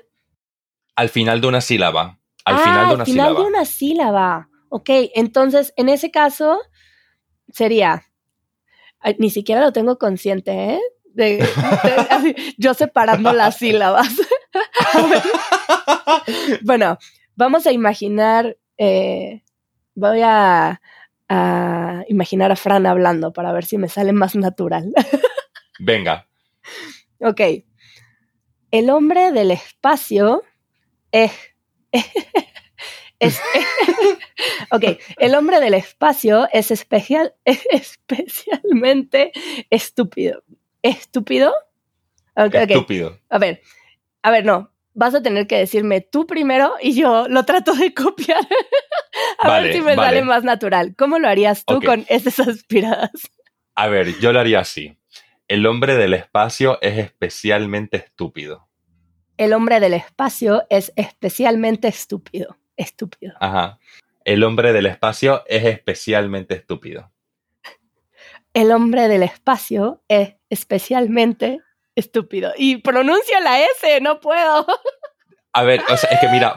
Al 0.95 1.09
final 1.09 1.41
de 1.41 1.49
una 1.49 1.61
sílaba. 1.61 2.19
Al 2.45 2.59
final 2.59 2.89
de 2.89 2.95
una 2.95 3.03
al 3.03 3.07
final 3.07 3.37
de 3.37 3.43
una 3.43 3.65
sílaba. 3.65 4.49
Ok, 4.69 4.91
entonces 5.15 5.73
en 5.77 5.89
ese 5.89 6.11
caso 6.11 6.59
sería, 7.49 8.05
ni 9.19 9.31
siquiera 9.31 9.61
lo 9.61 9.73
tengo 9.73 9.99
consciente, 9.99 10.75
¿eh? 10.75 10.81
yo 12.59 12.75
separando 12.75 13.33
las 13.33 13.57
sílabas. 13.57 14.09
bueno, 16.63 16.99
vamos 17.35 17.67
a 17.67 17.73
imaginar, 17.73 18.59
eh, 18.77 19.43
voy 19.95 20.21
a, 20.23 20.81
a, 21.29 22.05
imaginar 22.09 22.53
a 22.53 22.57
Fran 22.57 22.87
hablando 22.87 23.33
para 23.33 23.53
ver 23.53 23.65
si 23.65 23.79
me 23.79 23.89
sale 23.89 24.13
más 24.13 24.37
natural. 24.37 24.93
Venga. 25.79 26.27
Ok. 27.21 27.41
El 28.71 28.91
hombre 28.91 29.33
del 29.33 29.51
espacio 29.51 30.43
es 31.13 31.33
ok, 34.71 34.85
el 35.19 35.35
hombre 35.35 35.61
del 35.61 35.75
espacio 35.75 36.49
es, 36.53 36.71
especial, 36.71 37.35
especialmente 37.45 39.33
estúpido. 39.71 40.43
¿Estúpido? 40.83 41.53
estúpido. 42.37 43.19
A 43.31 43.39
ver, 43.39 43.63
A 44.23 44.31
ver, 44.31 44.45
no. 44.45 44.73
Vas 44.99 45.15
a 45.15 45.23
tener 45.23 45.47
que 45.47 45.59
decirme 45.59 46.01
tú 46.01 46.27
primero 46.27 46.75
y 46.81 46.95
yo 46.95 47.29
lo 47.29 47.45
trato 47.45 47.75
de 47.75 47.93
copiar. 47.93 48.47
a 49.39 49.61
ver 49.61 49.75
si 49.75 49.83
me 49.83 49.95
sale 49.95 50.23
más 50.23 50.43
natural. 50.43 50.95
¿Cómo 50.97 51.19
lo 51.19 51.29
harías 51.29 51.67
tú 51.67 51.83
con 51.83 52.07
esas 52.09 52.41
aspiradas? 52.41 53.11
A 53.75 53.89
ver, 53.89 54.19
yo 54.21 54.33
lo 54.33 54.41
haría 54.41 54.61
así. 54.61 54.97
El 55.49 55.65
hombre 55.67 55.95
del 55.95 56.13
espacio 56.15 56.79
es 56.83 56.99
especialmente 56.99 57.99
estúpido. 57.99 58.69
El 59.37 59.53
hombre 59.53 59.79
del 59.79 59.95
espacio 59.95 60.65
es 60.71 60.93
especialmente 60.97 61.87
estúpido. 61.87 62.57
Estúpido. 62.77 63.35
Ajá. 63.39 63.79
El 64.25 64.43
hombre 64.43 64.73
del 64.73 64.87
espacio 64.87 65.45
es 65.47 65.65
especialmente 65.65 66.55
estúpido. 66.55 67.13
El 68.55 68.73
hombre 68.73 69.07
del 69.07 69.23
espacio 69.23 70.03
es 70.09 70.35
especialmente 70.51 71.61
estúpido. 71.95 72.53
Y 72.57 72.79
pronuncia 72.79 73.41
la 73.41 73.61
S, 73.61 74.01
no 74.01 74.19
puedo. 74.19 74.67
A 75.53 75.63
ver, 75.63 75.81
o 75.89 75.97
sea, 75.97 76.11
es 76.11 76.19
que 76.19 76.29
mira, 76.29 76.55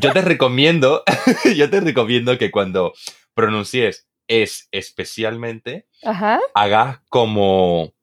yo 0.00 0.12
te 0.12 0.20
recomiendo, 0.20 1.04
yo 1.56 1.70
te 1.70 1.80
recomiendo 1.80 2.36
que 2.38 2.50
cuando 2.50 2.92
pronuncies 3.34 4.08
es 4.26 4.68
especialmente, 4.72 5.86
hagas 6.54 7.00
como, 7.08 7.94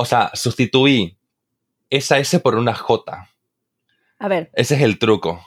o 0.00 0.04
sea, 0.04 0.30
sustituí 0.32 1.18
esa 1.90 2.18
S 2.18 2.38
por 2.38 2.54
una 2.54 2.72
J. 2.72 3.28
A 4.20 4.28
ver. 4.28 4.48
Ese 4.54 4.76
es 4.76 4.82
el 4.82 5.00
truco. 5.00 5.44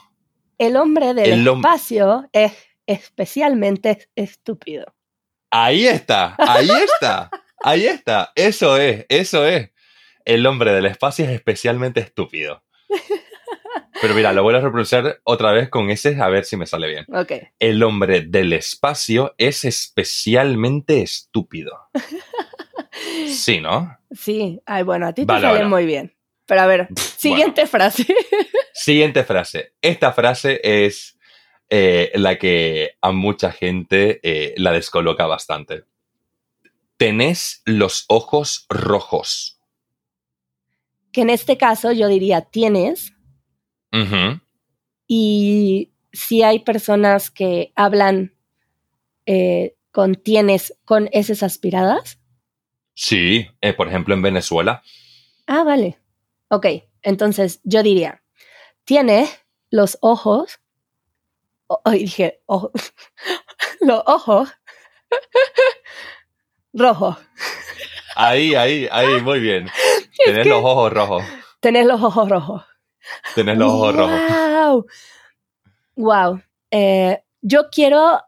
El 0.58 0.76
hombre 0.76 1.14
del 1.14 1.48
espacio 1.48 2.28
es 2.32 2.52
especialmente 2.86 4.10
estúpido. 4.14 4.94
Ahí 5.50 5.86
está, 5.86 6.34
ahí 6.36 6.68
está, 6.68 7.30
ahí 7.62 7.86
está. 7.86 8.30
Eso 8.34 8.76
es, 8.76 9.06
eso 9.08 9.46
es. 9.46 9.70
El 10.26 10.44
hombre 10.46 10.72
del 10.72 10.84
espacio 10.84 11.24
es 11.24 11.30
especialmente 11.30 12.00
estúpido. 12.00 12.62
Pero 14.02 14.14
mira, 14.14 14.34
lo 14.34 14.42
voy 14.42 14.54
a 14.54 14.60
reproducir 14.60 15.18
otra 15.24 15.52
vez 15.52 15.70
con 15.70 15.88
ese 15.88 16.20
a 16.20 16.28
ver 16.28 16.44
si 16.44 16.58
me 16.58 16.66
sale 16.66 16.88
bien. 16.88 17.06
Ok. 17.08 17.32
El 17.58 17.82
hombre 17.82 18.20
del 18.20 18.52
espacio 18.52 19.34
es 19.38 19.64
especialmente 19.64 21.00
estúpido. 21.00 21.88
Sí, 23.28 23.60
¿no? 23.60 23.98
Sí. 24.10 24.60
Ay, 24.66 24.82
bueno, 24.82 25.06
a 25.06 25.12
ti 25.12 25.26
te 25.26 25.40
sale 25.40 25.64
muy 25.64 25.86
bien. 25.86 26.14
Pero 26.46 26.60
a 26.60 26.66
ver, 26.66 26.88
siguiente 26.96 27.66
frase. 27.66 28.06
Siguiente 28.74 29.24
frase. 29.24 29.74
Esta 29.80 30.12
frase 30.12 30.60
es 30.62 31.18
eh, 31.70 32.10
la 32.14 32.38
que 32.38 32.96
a 33.00 33.12
mucha 33.12 33.52
gente 33.52 34.20
eh, 34.22 34.54
la 34.56 34.72
descoloca 34.72 35.26
bastante. 35.26 35.84
Tenés 36.96 37.62
los 37.64 38.04
ojos 38.08 38.66
rojos. 38.68 39.60
Que 41.12 41.22
en 41.22 41.30
este 41.30 41.56
caso 41.56 41.92
yo 41.92 42.08
diría 42.08 42.42
tienes. 42.42 43.14
Y 45.06 45.92
si 46.12 46.42
hay 46.42 46.60
personas 46.60 47.30
que 47.30 47.72
hablan 47.76 48.34
eh, 49.26 49.76
con 49.92 50.14
tienes 50.16 50.74
con 50.84 51.08
esas 51.12 51.42
aspiradas. 51.42 52.18
Sí, 53.02 53.50
por 53.76 53.88
ejemplo 53.88 54.14
en 54.14 54.22
Venezuela. 54.22 54.80
Ah, 55.48 55.64
vale. 55.64 55.98
Ok, 56.50 56.66
entonces 57.02 57.60
yo 57.64 57.82
diría, 57.82 58.22
tiene 58.84 59.28
los 59.70 59.98
ojos, 60.02 60.60
oh, 61.66 61.90
dije, 61.90 62.40
los 63.80 64.02
ojos 64.06 64.52
rojos. 66.72 67.16
Ahí, 68.14 68.54
ahí, 68.54 68.88
ahí, 68.92 69.20
muy 69.20 69.40
bien. 69.40 69.68
Tenés 70.24 70.46
los 70.46 70.64
ojos 70.64 70.92
rojos. 70.92 71.24
Tenés 71.58 71.86
los 71.86 72.00
ojos 72.00 72.28
rojos. 72.28 72.62
Tenés 73.34 73.58
los 73.58 73.72
ojos 73.72 73.96
rojos. 73.96 74.20
Wow. 74.30 74.86
Wow. 75.96 76.42
Eh, 76.70 77.20
yo 77.40 77.68
quiero, 77.68 78.22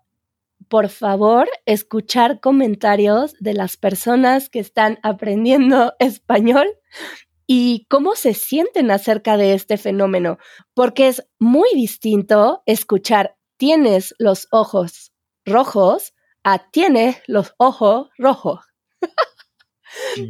por 0.69 0.89
favor, 0.89 1.49
escuchar 1.67 2.41
comentarios 2.41 3.35
de 3.41 3.55
las 3.55 3.77
personas 3.77 4.49
que 4.49 4.61
están 4.61 4.99
aprendiendo 5.03 5.95
español 5.99 6.69
y 7.47 7.87
cómo 7.91 8.15
se 8.15 8.35
sienten 8.35 8.91
acerca 8.91 9.37
de 9.37 9.55
este 9.55 9.77
fenómeno, 9.77 10.39
porque 10.75 11.09
es 11.09 11.27
muy 11.39 11.69
distinto 11.75 12.63
escuchar 12.67 13.37
tienes 13.57 14.15
los 14.19 14.49
ojos 14.51 15.13
rojos 15.45 16.15
a 16.43 16.71
tienes 16.71 17.17
los 17.27 17.55
ojos 17.59 18.09
rojos. 18.19 18.61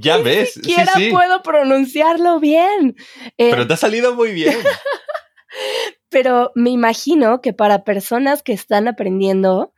Ya 0.00 0.16
ves. 0.22 0.56
Ni 0.56 0.62
siquiera 0.64 0.92
puedo 1.10 1.42
pronunciarlo 1.42 2.40
bien. 2.40 2.96
Eh, 3.36 3.50
Pero 3.50 3.66
te 3.66 3.74
ha 3.74 3.76
salido 3.76 4.14
muy 4.14 4.32
bien. 4.32 4.56
Pero 6.08 6.52
me 6.54 6.70
imagino 6.70 7.40
que 7.40 7.52
para 7.52 7.84
personas 7.84 8.42
que 8.42 8.52
están 8.52 8.86
aprendiendo 8.88 9.73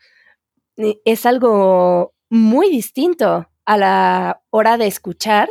es 0.76 1.26
algo 1.26 2.14
muy 2.28 2.68
distinto 2.70 3.48
a 3.64 3.76
la 3.76 4.42
hora 4.50 4.76
de 4.76 4.86
escuchar 4.86 5.48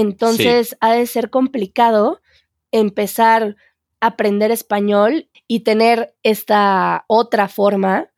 entonces 0.00 0.76
ha 0.80 0.92
de 0.92 1.06
ser 1.06 1.30
complicado 1.30 2.20
empezar 2.72 3.56
a 4.00 4.06
aprender 4.06 4.50
español 4.50 5.28
y 5.46 5.60
tener 5.60 6.14
esta 6.22 7.04
otra 7.06 7.48
forma. 7.48 8.08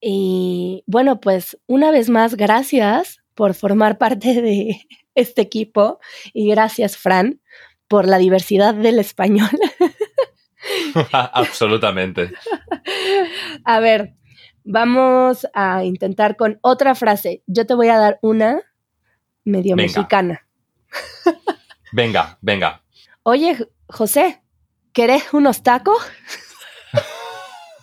Y 0.00 0.84
bueno, 0.86 1.20
pues 1.20 1.58
una 1.66 1.90
vez 1.90 2.08
más, 2.08 2.34
gracias 2.34 3.20
por 3.34 3.54
formar 3.54 3.98
parte 3.98 4.40
de 4.40 4.80
este 5.14 5.42
equipo 5.42 5.98
y 6.32 6.48
gracias, 6.48 6.96
Fran, 6.96 7.40
por 7.88 8.06
la 8.06 8.18
diversidad 8.18 8.74
del 8.74 8.98
español. 8.98 9.50
Absolutamente. 11.12 12.32
A 13.64 13.80
ver, 13.80 14.14
vamos 14.68 15.48
a 15.54 15.82
intentar 15.84 16.36
con 16.36 16.58
otra 16.60 16.94
frase. 16.94 17.42
Yo 17.46 17.66
te 17.66 17.74
voy 17.74 17.88
a 17.88 17.96
dar 17.96 18.18
una 18.20 18.60
medio 19.44 19.76
mexicana. 19.76 20.46
Venga, 21.92 22.36
venga. 22.42 22.82
Oye, 23.22 23.56
José, 23.88 24.42
¿querés 24.92 25.32
unos 25.32 25.62
tacos? 25.62 25.96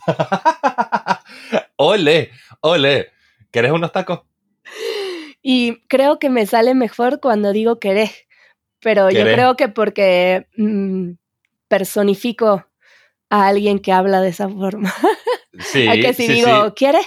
ole, 1.76 2.30
ole, 2.60 3.08
¿querés 3.50 3.72
unos 3.72 3.90
tacos? 3.90 4.20
Y 5.42 5.84
creo 5.88 6.20
que 6.20 6.30
me 6.30 6.46
sale 6.46 6.76
mejor 6.76 7.18
cuando 7.18 7.52
digo 7.52 7.80
querés, 7.80 8.12
pero 8.78 9.10
yo 9.10 9.24
creo 9.24 9.56
que 9.56 9.68
porque 9.68 10.46
mm, 10.56 11.14
personifico 11.66 12.64
a 13.28 13.48
alguien 13.48 13.80
que 13.80 13.90
habla 13.90 14.20
de 14.20 14.28
esa 14.28 14.48
forma. 14.48 14.94
Sí. 15.60 15.86
que 16.00 16.14
si 16.14 16.28
digo, 16.28 16.74
¿quieres? 16.74 17.06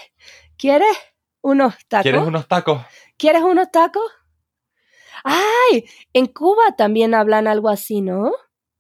¿Quieres 0.58 0.98
unos 1.42 1.76
tacos? 1.88 2.04
¿Quieres 2.04 2.22
unos 2.22 2.48
tacos? 2.48 2.82
¿Quieres 3.18 3.42
unos 3.42 3.72
tacos? 3.72 4.04
¡Ay! 5.24 5.86
En 6.14 6.28
Cuba 6.28 6.76
también 6.78 7.14
hablan 7.14 7.48
algo 7.48 7.70
así, 7.70 8.02
¿no? 8.02 8.32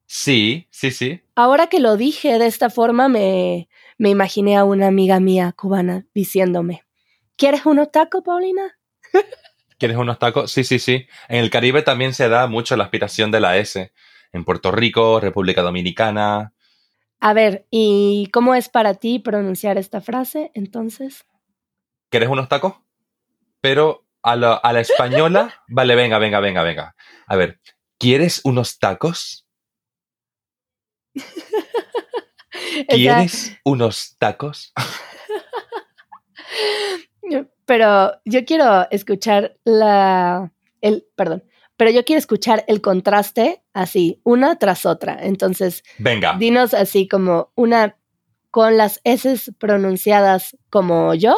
Sí, 0.06 0.68
sí, 0.72 0.92
sí. 0.92 1.22
Ahora 1.36 1.68
que 1.68 1.80
lo 1.80 1.96
dije 1.96 2.40
de 2.40 2.48
esta 2.48 2.70
forma, 2.70 3.10
me, 3.10 3.70
me 3.98 4.10
imaginé 4.10 4.58
a 4.58 4.64
una 4.64 4.88
amiga 4.88 5.20
mía 5.20 5.54
cubana 5.56 6.06
diciéndome, 6.14 6.84
¿quieres 7.36 7.66
unos 7.66 7.92
tacos, 7.92 8.24
Paulina? 8.24 8.80
¿Quieres 9.78 9.98
unos 9.98 10.20
tacos? 10.20 10.52
Sí, 10.52 10.64
sí, 10.64 10.80
sí. 10.80 11.08
En 11.28 11.40
el 11.40 11.50
Caribe 11.50 11.82
también 11.84 12.14
se 12.14 12.28
da 12.28 12.48
mucho 12.48 12.76
la 12.76 12.86
aspiración 12.86 13.32
de 13.32 13.40
la 13.40 13.58
S. 13.58 13.94
En 14.34 14.44
Puerto 14.44 14.72
Rico, 14.72 15.20
República 15.20 15.62
Dominicana. 15.62 16.54
A 17.20 17.34
ver, 17.34 17.68
¿y 17.70 18.30
cómo 18.32 18.56
es 18.56 18.70
para 18.70 18.94
ti 18.94 19.20
pronunciar 19.20 19.78
esta 19.78 20.00
frase 20.00 20.52
entonces? 20.54 21.26
¿Quieres 22.10 22.30
unos 22.30 22.48
tacos? 22.48 22.76
Pero 23.62 24.06
a 24.24 24.36
la, 24.36 24.80
española, 24.80 25.54
vale, 25.68 25.96
venga, 25.96 26.18
venga, 26.18 26.40
venga, 26.40 26.64
venga. 26.64 26.96
A 27.28 27.36
ver, 27.36 27.60
¿quieres 27.98 28.42
unos 28.46 28.80
tacos? 28.80 29.46
¿Quieres 32.88 33.58
unos 33.64 34.16
tacos? 34.18 34.74
Pero 37.66 38.14
yo 38.26 38.46
quiero 38.46 38.90
escuchar 38.90 39.58
la. 39.64 40.52
El, 40.82 41.06
perdón. 41.16 41.44
Pero 41.80 41.92
yo 41.92 42.04
quiero 42.04 42.20
escuchar 42.20 42.65
el 42.68 42.82
contraste 42.82 43.63
así, 43.72 44.20
una 44.26 44.60
tras 44.60 44.86
otra. 44.86 45.18
Entonces, 45.22 45.86
venga. 45.98 46.36
Dinos 46.38 46.74
así 46.74 47.08
como 47.08 47.54
una 47.56 47.96
con 48.52 48.76
las 48.76 49.00
S 49.06 49.54
pronunciadas 49.58 50.58
como 50.70 51.13
yo 51.13 51.38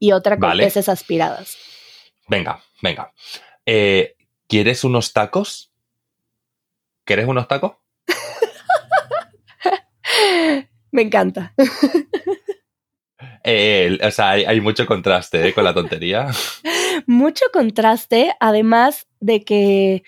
y 0.00 0.10
otra 0.10 0.38
con 0.38 0.60
S 0.60 0.90
aspiradas. 0.90 1.56
Venga, 2.26 2.60
venga. 2.82 3.12
Eh, 3.64 4.16
¿Quieres 4.48 4.82
unos 4.82 5.12
tacos? 5.12 5.72
¿Quieres 7.04 7.28
unos 7.28 7.46
tacos? 7.46 7.74
Me 10.90 11.02
encanta. 11.02 11.54
Eh, 13.44 13.96
o 14.02 14.10
sea, 14.10 14.30
hay, 14.30 14.60
mucho 14.60 14.84
contraste 14.84 15.46
eh, 15.46 15.54
con 15.54 15.62
la 15.62 15.72
tontería. 15.72 16.26
mucho 17.06 17.44
contraste, 17.52 18.32
además 18.40 19.06
de 19.20 19.44
que 19.44 20.02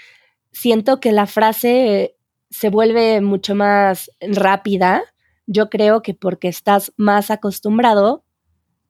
siento 0.53 1.01
que 1.01 1.13
la 1.13 1.27
frase 1.27 2.17
se 2.51 2.71
vuelve 2.71 3.21
mucho 3.21 3.55
más 3.55 4.11
rápida, 4.21 5.03
yo 5.47 5.71
creo 5.71 6.03
que 6.03 6.15
porque 6.15 6.49
estás 6.49 6.93
más 6.97 7.31
acostumbrado 7.31 8.25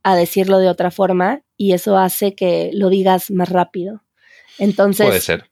a 0.02 0.16
decirlo 0.16 0.58
de 0.58 0.68
otra 0.68 0.90
forma 0.90 1.42
y 1.56 1.72
eso 1.72 1.98
hace 1.98 2.34
que 2.34 2.70
lo 2.72 2.88
digas 2.88 3.30
más 3.30 3.48
rápido. 3.48 4.04
Entonces, 4.58 5.06
Puede 5.06 5.20
ser. 5.20 5.50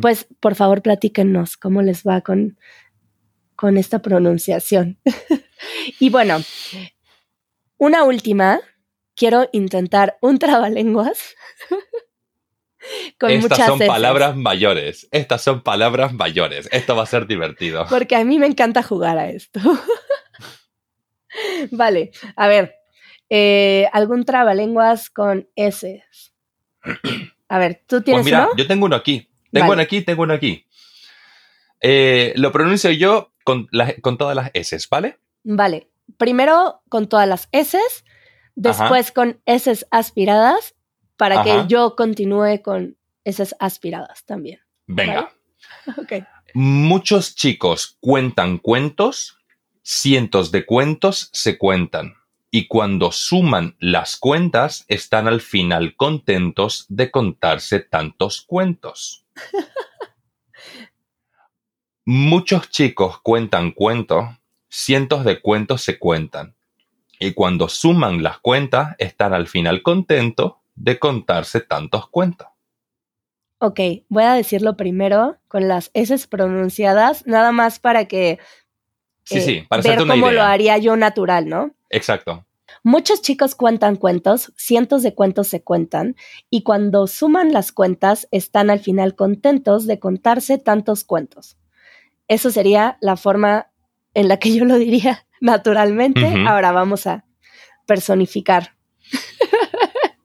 pues 0.00 0.26
por 0.40 0.54
favor 0.54 0.82
platíquenos 0.82 1.56
cómo 1.56 1.82
les 1.82 2.02
va 2.04 2.20
con, 2.22 2.58
con 3.54 3.76
esta 3.76 4.00
pronunciación. 4.00 4.98
y 6.00 6.10
bueno, 6.10 6.38
una 7.76 8.04
última, 8.04 8.60
quiero 9.16 9.48
intentar 9.52 10.18
un 10.20 10.38
trabalenguas. 10.38 11.34
con 13.18 13.30
Estas 13.30 13.66
son 13.66 13.78
palabras 13.80 14.36
mayores. 14.36 15.08
Estas 15.10 15.42
son 15.42 15.62
palabras 15.62 16.12
mayores. 16.12 16.68
Esto 16.70 16.94
va 16.94 17.02
a 17.02 17.06
ser 17.06 17.26
divertido. 17.26 17.86
Porque 17.90 18.16
a 18.16 18.24
mí 18.24 18.38
me 18.38 18.46
encanta 18.46 18.82
jugar 18.82 19.18
a 19.18 19.30
esto. 19.30 19.60
vale, 21.70 22.12
a 22.36 22.46
ver, 22.46 22.76
eh, 23.28 23.88
¿Algún 23.92 24.24
trabalenguas 24.24 25.10
con 25.10 25.48
S? 25.56 26.04
A 27.48 27.58
ver, 27.58 27.82
¿tú 27.86 28.02
tienes 28.02 28.22
pues 28.22 28.24
mira, 28.24 28.48
Yo 28.56 28.66
tengo 28.66 28.86
uno 28.86 28.96
aquí. 28.96 29.30
Tengo 29.52 29.72
uno 29.72 29.82
aquí, 29.82 30.02
tengo 30.02 30.22
uno 30.22 30.34
aquí. 30.34 30.66
Eh, 31.80 32.32
lo 32.36 32.52
pronuncio 32.52 32.90
yo 32.90 33.32
con, 33.44 33.68
con 34.02 34.18
todas 34.18 34.34
las 34.34 34.50
S, 34.54 34.76
¿vale? 34.90 35.18
Vale. 35.44 35.88
Primero 36.18 36.82
con 36.88 37.08
todas 37.08 37.28
las 37.28 37.48
S, 37.52 37.78
después 38.56 39.12
con 39.12 39.40
S 39.46 39.86
aspiradas, 39.92 40.74
para 41.16 41.44
que 41.44 41.64
yo 41.68 41.94
continúe 41.94 42.62
con 42.62 42.96
S 43.24 43.54
aspiradas 43.60 44.24
también. 44.24 44.60
Venga. 44.86 45.30
Muchos 46.54 47.36
chicos 47.36 47.96
cuentan 48.00 48.58
cuentos, 48.58 49.38
cientos 49.82 50.50
de 50.50 50.66
cuentos 50.66 51.30
se 51.32 51.58
cuentan 51.58 52.14
y 52.50 52.66
cuando 52.66 53.12
suman 53.12 53.76
las 53.78 54.16
cuentas 54.16 54.86
están 54.88 55.28
al 55.28 55.42
final 55.42 55.94
contentos 55.96 56.86
de 56.88 57.10
contarse 57.10 57.80
tantos 57.80 58.40
cuentos. 58.40 59.26
Muchos 62.06 62.70
chicos 62.70 63.18
cuentan 63.20 63.72
cuentos, 63.72 64.26
cientos 64.70 65.24
de 65.24 65.42
cuentos 65.42 65.82
se 65.82 65.98
cuentan, 65.98 66.55
y 67.18 67.32
cuando 67.32 67.68
suman 67.68 68.22
las 68.22 68.38
cuentas 68.38 68.94
están 68.98 69.32
al 69.34 69.46
final 69.48 69.82
contentos 69.82 70.54
de 70.74 70.98
contarse 70.98 71.60
tantos 71.60 72.08
cuentos. 72.08 72.48
Ok, 73.58 73.80
voy 74.08 74.24
a 74.24 74.34
decirlo 74.34 74.76
primero 74.76 75.38
con 75.48 75.66
las 75.66 75.90
S 75.94 76.26
pronunciadas, 76.28 77.26
nada 77.26 77.52
más 77.52 77.78
para 77.78 78.06
que 78.06 78.38
Sí, 79.26 79.40
sí, 79.40 79.64
para 79.68 79.82
ver 79.82 79.98
cómo 79.98 80.30
lo 80.30 80.42
haría 80.42 80.78
yo 80.78 80.96
natural, 80.96 81.48
¿no? 81.48 81.72
Exacto. 81.90 82.46
Muchos 82.84 83.22
chicos 83.22 83.56
cuentan 83.56 83.96
cuentos, 83.96 84.52
cientos 84.56 85.02
de 85.02 85.14
cuentos 85.14 85.48
se 85.48 85.62
cuentan, 85.62 86.14
y 86.48 86.62
cuando 86.62 87.08
suman 87.08 87.52
las 87.52 87.72
cuentas 87.72 88.28
están 88.30 88.70
al 88.70 88.78
final 88.78 89.16
contentos 89.16 89.86
de 89.86 89.98
contarse 89.98 90.58
tantos 90.58 91.02
cuentos. 91.02 91.56
Eso 92.28 92.50
sería 92.50 92.98
la 93.00 93.16
forma 93.16 93.70
en 94.14 94.28
la 94.28 94.38
que 94.38 94.54
yo 94.54 94.64
lo 94.64 94.78
diría 94.78 95.25
naturalmente. 95.40 96.44
Ahora 96.46 96.72
vamos 96.72 97.06
a 97.06 97.24
personificar. 97.86 98.74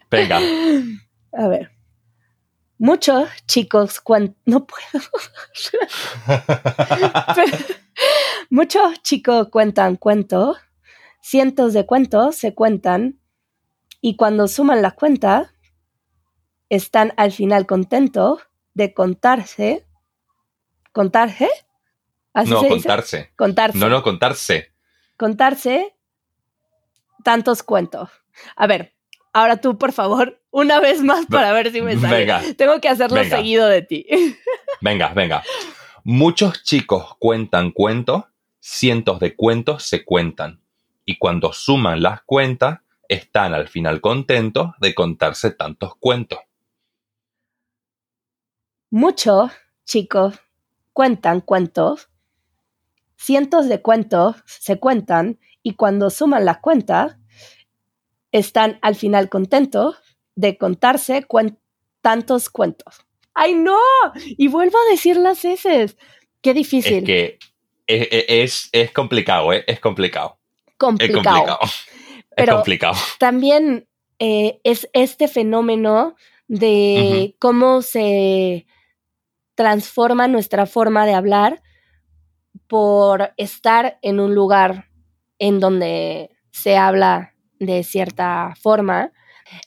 Venga. 0.10 0.40
A 1.34 1.48
ver. 1.48 1.72
Muchos 2.78 3.30
chicos 3.46 4.02
cuentan... 4.02 4.36
No 4.46 4.66
puedo. 4.66 5.06
Muchos 8.50 9.02
chicos 9.04 9.50
cuentan 9.50 9.96
cuentos 9.96 10.58
cientos 11.22 11.74
de 11.74 11.86
cuentos 11.86 12.36
se 12.36 12.54
cuentan 12.54 13.20
y 14.02 14.16
cuando 14.16 14.48
suman 14.48 14.82
las 14.82 14.96
cuentas, 14.96 15.54
están 16.70 17.14
al 17.18 17.32
final 17.32 17.68
contentos 17.68 18.40
de 18.74 18.94
contarse. 18.94 19.86
¿Contarse? 20.92 21.50
no, 22.46 22.68
contarse. 22.68 23.32
Contarse. 23.36 23.78
No, 23.78 23.90
no, 23.90 24.02
contarse. 24.02 24.71
Contarse 25.22 25.96
tantos 27.24 27.62
cuentos. 27.62 28.10
A 28.56 28.66
ver, 28.66 28.96
ahora 29.34 29.62
tú, 29.62 29.78
por 29.78 29.92
favor, 29.92 30.42
una 30.50 30.80
vez 30.80 31.04
más 31.04 31.28
para 31.28 31.54
ver 31.54 31.72
si 31.72 31.80
me 31.84 31.96
sale. 31.96 32.22
Venga. 32.22 32.42
Tengo 32.58 32.82
que 32.82 32.90
hacerlo 32.90 33.24
seguido 33.26 33.68
de 33.68 33.84
ti. 33.84 34.08
Venga, 34.82 35.10
venga. 35.10 35.44
Muchos 36.04 36.64
chicos 36.64 37.18
cuentan 37.20 37.70
cuentos, 37.70 38.24
cientos 38.60 39.20
de 39.20 39.36
cuentos 39.36 39.84
se 39.84 40.04
cuentan 40.04 40.60
y 41.06 41.20
cuando 41.20 41.54
suman 41.54 42.02
las 42.02 42.24
cuentas 42.24 42.80
están 43.08 43.54
al 43.54 43.68
final 43.68 44.02
contentos 44.02 44.72
de 44.80 44.96
contarse 44.96 45.52
tantos 45.52 45.94
cuentos. 45.98 46.40
Muchos 48.90 49.52
chicos 49.86 50.40
cuentan 50.94 51.42
cuentos, 51.42 52.10
cientos 53.22 53.68
de 53.70 53.82
cuentos 53.82 54.38
se 54.46 54.80
cuentan 54.80 55.40
y 55.64 55.76
cuando 55.76 56.10
suman 56.10 56.46
las 56.46 56.60
cuentas 56.60 57.18
están 58.32 58.80
al 58.82 58.96
final 58.96 59.30
contentos 59.30 59.98
de 60.36 60.58
contarse 60.58 61.26
tantos 62.02 62.50
cuentos. 62.50 63.06
¡Ay, 63.34 63.54
no! 63.54 63.78
Y 64.16 64.48
vuelvo 64.48 64.78
a 64.78 64.92
decir 64.92 65.18
las 65.18 65.46
heces. 65.46 65.98
Qué 66.42 66.54
difícil. 66.54 66.98
Es 67.00 67.04
que 67.04 67.40
e, 67.88 68.08
e, 68.12 68.44
es, 68.44 68.70
es 68.72 68.92
complicado, 68.92 69.54
¿eh? 69.54 69.64
Es 69.68 69.80
complicado 69.80 70.42
complicado. 70.82 71.60
Es 72.36 72.50
complicado. 72.50 72.98
También 73.20 73.88
eh, 74.20 74.60
es 74.64 74.90
este 74.94 75.28
fenómeno 75.28 76.16
de 76.48 77.36
cómo 77.40 77.82
se 77.82 78.66
transforma 79.56 80.28
nuestra 80.28 80.66
forma 80.66 81.06
de 81.06 81.14
hablar 81.14 81.62
por 82.72 83.34
estar 83.36 84.00
en 84.02 84.22
un 84.22 84.34
lugar 84.34 84.86
en 85.40 85.60
donde 85.60 86.30
se 86.52 86.78
habla 86.78 87.34
de 87.60 87.84
cierta 87.84 88.54
forma. 88.62 89.12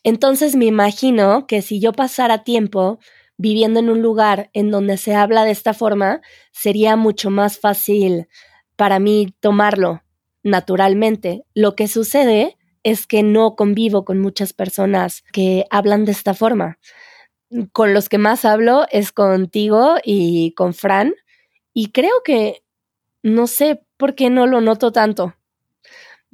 Entonces 0.04 0.56
me 0.56 0.64
imagino 0.64 1.46
que 1.46 1.60
si 1.60 1.80
yo 1.80 1.92
pasara 1.92 2.44
tiempo 2.44 2.98
viviendo 3.36 3.78
en 3.80 3.90
un 3.90 4.00
lugar 4.00 4.48
en 4.54 4.70
donde 4.70 4.96
se 4.96 5.14
habla 5.14 5.44
de 5.44 5.50
esta 5.50 5.74
forma, 5.74 6.22
sería 6.50 6.96
mucho 6.96 7.28
más 7.28 7.58
fácil 7.58 8.26
para 8.74 8.98
mí 9.00 9.34
tomarlo 9.38 10.00
naturalmente. 10.42 11.44
Lo 11.52 11.76
que 11.76 11.88
sucede 11.88 12.56
es 12.84 13.06
que 13.06 13.22
no 13.22 13.54
convivo 13.54 14.06
con 14.06 14.18
muchas 14.18 14.54
personas 14.54 15.24
que 15.30 15.66
hablan 15.68 16.06
de 16.06 16.12
esta 16.12 16.32
forma. 16.32 16.78
Con 17.72 17.92
los 17.92 18.08
que 18.08 18.16
más 18.16 18.46
hablo 18.46 18.86
es 18.90 19.12
contigo 19.12 19.96
y 20.02 20.54
con 20.54 20.72
Fran. 20.72 21.12
Y 21.74 21.90
creo 21.90 22.22
que 22.24 22.63
no 23.24 23.46
sé 23.46 23.82
por 23.96 24.14
qué 24.14 24.28
no 24.28 24.46
lo 24.46 24.60
noto 24.60 24.92
tanto. 24.92 25.34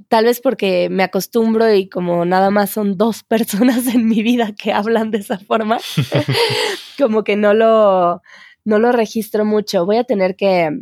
Tal 0.09 0.25
vez 0.25 0.41
porque 0.41 0.89
me 0.91 1.05
acostumbro 1.05 1.73
y 1.73 1.89
como 1.89 2.25
nada 2.25 2.51
más 2.51 2.71
son 2.71 2.99
dos 2.99 3.23
personas 3.29 3.87
en 3.87 4.07
mi 4.07 4.23
vida 4.23 4.53
que 4.53 4.73
hablan 4.73 5.11
de 5.11 5.19
esa 5.19 5.39
forma, 5.39 5.79
como 6.99 7.25
que 7.25 7.37
no 7.37 7.55
lo, 7.55 8.21
no 8.65 8.79
lo 8.79 8.93
registro 8.93 9.45
mucho. 9.45 9.87
Voy 9.87 9.97
a 9.97 10.05
tener 10.05 10.35
que, 10.37 10.81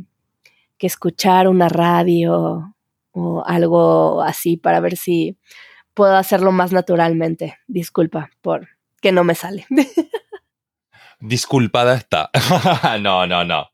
que 0.79 0.87
escuchar 0.87 1.47
una 1.47 1.69
radio 1.69 2.75
o 3.13 3.45
algo 3.47 4.23
así 4.23 4.57
para 4.57 4.81
ver 4.81 4.97
si 4.97 5.37
puedo 5.93 6.17
hacerlo 6.17 6.53
más 6.53 6.73
naturalmente. 6.73 7.59
Disculpa 7.67 8.31
por 8.41 8.69
que 9.03 9.13
no 9.13 9.25
me 9.25 9.35
sale. 9.35 9.67
Disculpada 11.21 11.97
está. 11.97 12.31
no, 13.01 13.27
no, 13.27 13.45
no. 13.45 13.69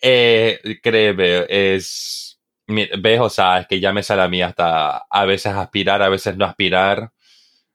Eh, 0.00 0.78
créeme, 0.82 1.46
es. 1.48 2.40
Ves, 2.66 3.20
o 3.20 3.30
sea, 3.30 3.60
es 3.60 3.66
que 3.66 3.80
ya 3.80 3.92
me 3.92 4.02
sale 4.02 4.22
a 4.22 4.28
mí 4.28 4.42
hasta 4.42 4.98
a 4.98 5.24
veces 5.24 5.52
aspirar, 5.54 6.02
a 6.02 6.10
veces 6.10 6.36
no 6.36 6.44
aspirar. 6.44 7.12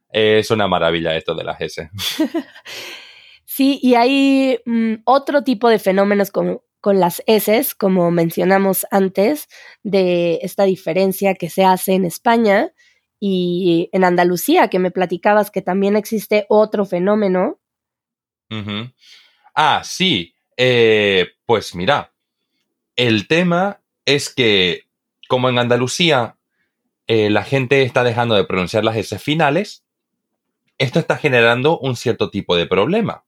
Es 0.10 0.52
una 0.52 0.68
maravilla 0.68 1.16
esto 1.16 1.34
de 1.34 1.44
las 1.44 1.60
S. 1.60 1.90
sí, 3.46 3.80
y 3.82 3.96
hay 3.96 4.60
mm, 4.66 4.96
otro 5.06 5.44
tipo 5.44 5.68
de 5.68 5.80
fenómenos 5.80 6.30
como, 6.30 6.64
con 6.80 7.00
las 7.00 7.24
S, 7.26 7.72
como 7.78 8.12
mencionamos 8.12 8.86
antes, 8.92 9.48
de 9.82 10.40
esta 10.44 10.66
diferencia 10.66 11.34
que 11.34 11.50
se 11.50 11.66
hace 11.66 11.94
en 11.94 12.06
España 12.06 12.72
y 13.20 13.90
en 13.94 14.04
Andalucía, 14.04 14.68
que 14.68 14.80
me 14.80 14.92
platicabas 14.92 15.50
que 15.50 15.62
también 15.62 15.96
existe 15.96 16.46
otro 16.50 16.86
fenómeno. 16.86 17.60
Ah, 19.56 19.82
sí. 19.84 20.36
Eh, 20.58 21.28
pues 21.46 21.74
mira, 21.74 22.12
el 22.96 23.28
tema 23.28 23.82
es 24.06 24.34
que 24.34 24.88
como 25.28 25.50
en 25.50 25.58
Andalucía 25.58 26.38
eh, 27.08 27.30
la 27.30 27.44
gente 27.44 27.84
está 27.84 28.04
dejando 28.04 28.36
de 28.36 28.46
pronunciar 28.46 28.84
las 28.84 28.96
S 28.96 29.18
finales, 29.20 29.84
esto 30.78 31.00
está 31.00 31.18
generando 31.18 31.80
un 31.80 31.96
cierto 31.96 32.30
tipo 32.30 32.56
de 32.56 32.66
problema. 32.66 33.24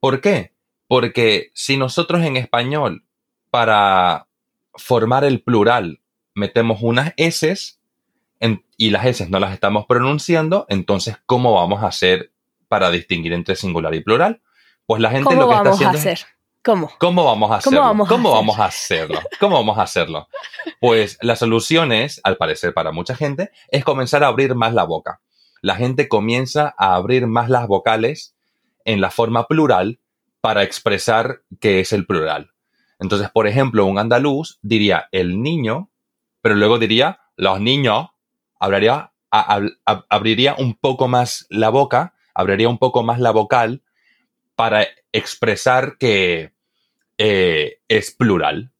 ¿Por 0.00 0.20
qué? 0.20 0.52
Porque 0.88 1.50
si 1.54 1.76
nosotros 1.76 2.22
en 2.24 2.36
español 2.36 3.04
para 3.50 4.28
formar 4.74 5.24
el 5.24 5.42
plural 5.42 6.00
metemos 6.34 6.78
unas 6.82 7.12
S 7.16 7.56
y 8.76 8.90
las 8.90 9.06
S 9.06 9.28
no 9.28 9.40
las 9.40 9.52
estamos 9.52 9.86
pronunciando, 9.86 10.66
entonces, 10.68 11.16
¿cómo 11.26 11.54
vamos 11.54 11.82
a 11.82 11.88
hacer 11.88 12.30
para 12.68 12.90
distinguir 12.90 13.32
entre 13.32 13.56
singular 13.56 13.94
y 13.94 14.00
plural? 14.00 14.42
Pues 14.84 15.00
la 15.00 15.10
gente 15.10 15.34
lo 15.34 15.48
que 15.48 15.54
está 15.54 15.70
haciendo. 15.70 15.96
A 15.96 16.00
hacer? 16.00 16.20
¿Cómo? 16.66 16.90
¿Cómo 16.98 17.24
vamos 17.24 17.52
a 17.52 17.54
hacerlo? 17.58 17.78
¿Cómo 18.08 18.32
vamos 18.32 18.58
a, 18.58 18.64
hacerlo? 18.64 19.20
¿Cómo 19.38 19.54
vamos 19.54 19.78
a 19.78 19.82
hacerlo? 19.82 20.26
Pues 20.80 21.16
la 21.22 21.36
solución 21.36 21.92
es, 21.92 22.20
al 22.24 22.38
parecer 22.38 22.74
para 22.74 22.90
mucha 22.90 23.14
gente, 23.14 23.52
es 23.70 23.84
comenzar 23.84 24.24
a 24.24 24.26
abrir 24.26 24.56
más 24.56 24.74
la 24.74 24.82
boca. 24.82 25.20
La 25.62 25.76
gente 25.76 26.08
comienza 26.08 26.74
a 26.76 26.96
abrir 26.96 27.28
más 27.28 27.50
las 27.50 27.68
vocales 27.68 28.34
en 28.84 29.00
la 29.00 29.12
forma 29.12 29.46
plural 29.46 30.00
para 30.40 30.64
expresar 30.64 31.42
qué 31.60 31.78
es 31.78 31.92
el 31.92 32.04
plural. 32.04 32.50
Entonces, 32.98 33.30
por 33.30 33.46
ejemplo, 33.46 33.86
un 33.86 34.00
andaluz 34.00 34.58
diría 34.60 35.06
el 35.12 35.40
niño, 35.40 35.92
pero 36.40 36.56
luego 36.56 36.80
diría 36.80 37.20
los 37.36 37.60
niños, 37.60 38.08
abriría, 38.58 39.12
abriría 39.30 40.56
un 40.58 40.74
poco 40.74 41.06
más 41.06 41.46
la 41.48 41.68
boca, 41.68 42.14
abriría 42.34 42.68
un 42.68 42.78
poco 42.78 43.04
más 43.04 43.20
la 43.20 43.30
vocal 43.30 43.84
para 44.56 44.84
expresar 45.12 45.96
que 45.98 46.55
eh, 47.18 47.80
es 47.88 48.10
plural. 48.10 48.72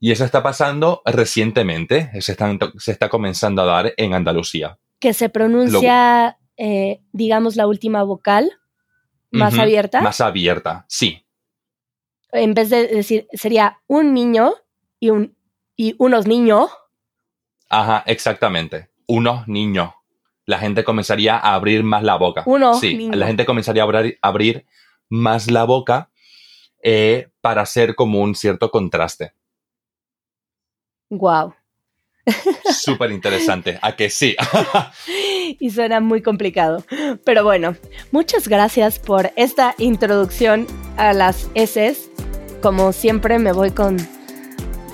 Y 0.00 0.10
eso 0.10 0.24
está 0.24 0.42
pasando 0.42 1.02
recientemente, 1.04 2.10
se, 2.20 2.34
se, 2.34 2.90
está 2.90 3.08
comenzando 3.08 3.62
a 3.62 3.66
dar 3.66 3.94
en 3.96 4.14
Andalucía. 4.14 4.78
Que 4.98 5.14
se 5.14 5.28
pronuncia, 5.28 6.38
eh, 6.56 7.02
digamos, 7.12 7.54
la 7.54 7.66
última 7.66 8.02
vocal 8.02 8.50
más 9.30 9.58
abierta. 9.58 10.00
Más 10.00 10.20
abierta, 10.20 10.84
sí. 10.88 11.24
En 12.32 12.54
vez 12.54 12.70
de 12.70 12.86
decir, 12.86 13.28
sería 13.32 13.80
un 13.86 14.14
niño 14.14 14.54
y, 15.00 15.10
un, 15.10 15.36
y 15.76 15.94
unos 15.98 16.26
niños. 16.26 16.70
Ajá, 17.68 18.02
exactamente. 18.06 18.90
Unos 19.06 19.48
niños. 19.48 19.92
La 20.46 20.58
gente 20.58 20.84
comenzaría 20.84 21.36
a 21.36 21.54
abrir 21.54 21.84
más 21.84 22.02
la 22.02 22.16
boca. 22.16 22.42
Unos 22.46 22.80
sí, 22.80 23.08
la 23.12 23.26
gente 23.26 23.46
comenzaría 23.46 23.82
a 23.82 23.86
abrir, 23.86 24.18
abrir 24.20 24.66
más 25.08 25.50
la 25.50 25.64
boca 25.64 26.10
eh, 26.82 27.28
para 27.40 27.62
hacer 27.62 27.94
como 27.94 28.20
un 28.20 28.34
cierto 28.34 28.70
contraste. 28.70 29.32
Wow. 31.10 31.54
Súper 32.72 33.10
interesante, 33.10 33.78
a 33.82 33.96
que 33.96 34.08
sí. 34.10 34.36
y 35.58 35.70
suena 35.70 36.00
muy 36.00 36.22
complicado. 36.22 36.84
Pero 37.24 37.44
bueno, 37.44 37.76
muchas 38.10 38.48
gracias 38.48 38.98
por 38.98 39.32
esta 39.36 39.74
introducción 39.78 40.66
a 40.96 41.12
las 41.12 41.50
S. 41.54 41.96
Como 42.62 42.92
siempre 42.92 43.38
me 43.38 43.52
voy 43.52 43.72
con, 43.72 43.96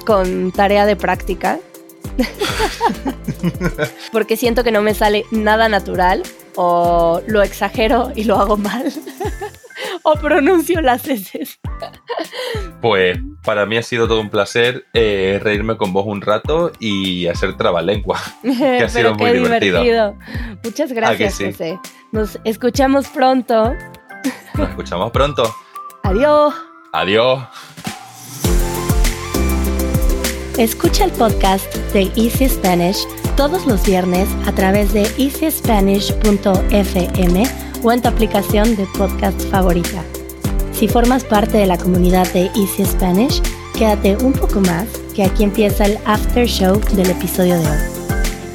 con 0.07 0.53
tarea 0.53 0.87
de 0.87 0.97
práctica. 0.97 1.59
Porque 4.13 4.37
siento 4.37 4.65
que 4.65 4.73
no 4.73 4.83
me 4.83 4.95
sale 4.95 5.25
nada 5.31 5.69
natural 5.69 6.23
o 6.57 7.23
lo 7.27 7.43
exagero 7.43 8.11
y 8.17 8.25
lo 8.25 8.37
hago 8.37 8.57
mal 8.57 8.93
o 10.03 10.15
pronuncio 10.15 10.81
las 10.81 11.07
S. 11.09 11.59
Pues 12.81 13.19
para 13.45 13.67
mí 13.67 13.77
ha 13.77 13.83
sido 13.83 14.09
todo 14.09 14.21
un 14.21 14.31
placer 14.31 14.87
eh, 14.95 15.41
reírme 15.43 15.77
con 15.77 15.93
vos 15.93 16.07
un 16.07 16.21
rato 16.21 16.73
y 16.79 17.27
hacer 17.27 17.57
trabalengua, 17.57 18.21
que 18.43 18.83
ha 18.83 18.89
sido 18.89 19.15
muy 19.15 19.33
divertido. 19.33 20.17
Muchas 20.65 20.93
gracias, 20.93 21.39
José. 21.39 21.79
Nos 22.13 22.39
escuchamos 22.45 23.09
pronto. 23.09 23.75
Nos 24.55 24.69
escuchamos 24.71 25.11
pronto. 25.11 25.43
Adiós. 26.03 26.55
Adiós. 26.93 27.45
Escucha 30.57 31.05
el 31.05 31.13
podcast 31.13 31.73
de 31.93 32.11
Easy 32.17 32.49
Spanish 32.49 33.07
todos 33.37 33.67
los 33.67 33.87
viernes 33.87 34.29
a 34.47 34.53
través 34.53 34.93
de 34.93 35.03
easyspanish.fm 35.17 37.68
o 37.83 37.93
en 37.93 38.03
tu 38.03 38.09
aplicación 38.09 38.77
de 38.77 38.87
podcast 38.97 39.41
favorita. 39.51 40.05
Si 40.73 40.89
formas 40.89 41.25
parte 41.25 41.59
de 41.59 41.67
la 41.67 41.79
comunidad 41.79 42.33
de 42.33 42.51
Easy 42.55 42.85
Spanish, 42.85 43.43
quédate 43.77 44.17
un 44.17 44.33
poco 44.33 44.61
más, 44.61 44.87
que 45.15 45.25
aquí 45.25 45.45
empieza 45.45 45.85
el 45.87 45.99
after 46.05 46.47
show 46.47 46.81
del 46.95 47.11
episodio 47.11 47.59
de 47.59 47.67
hoy. 47.67 47.79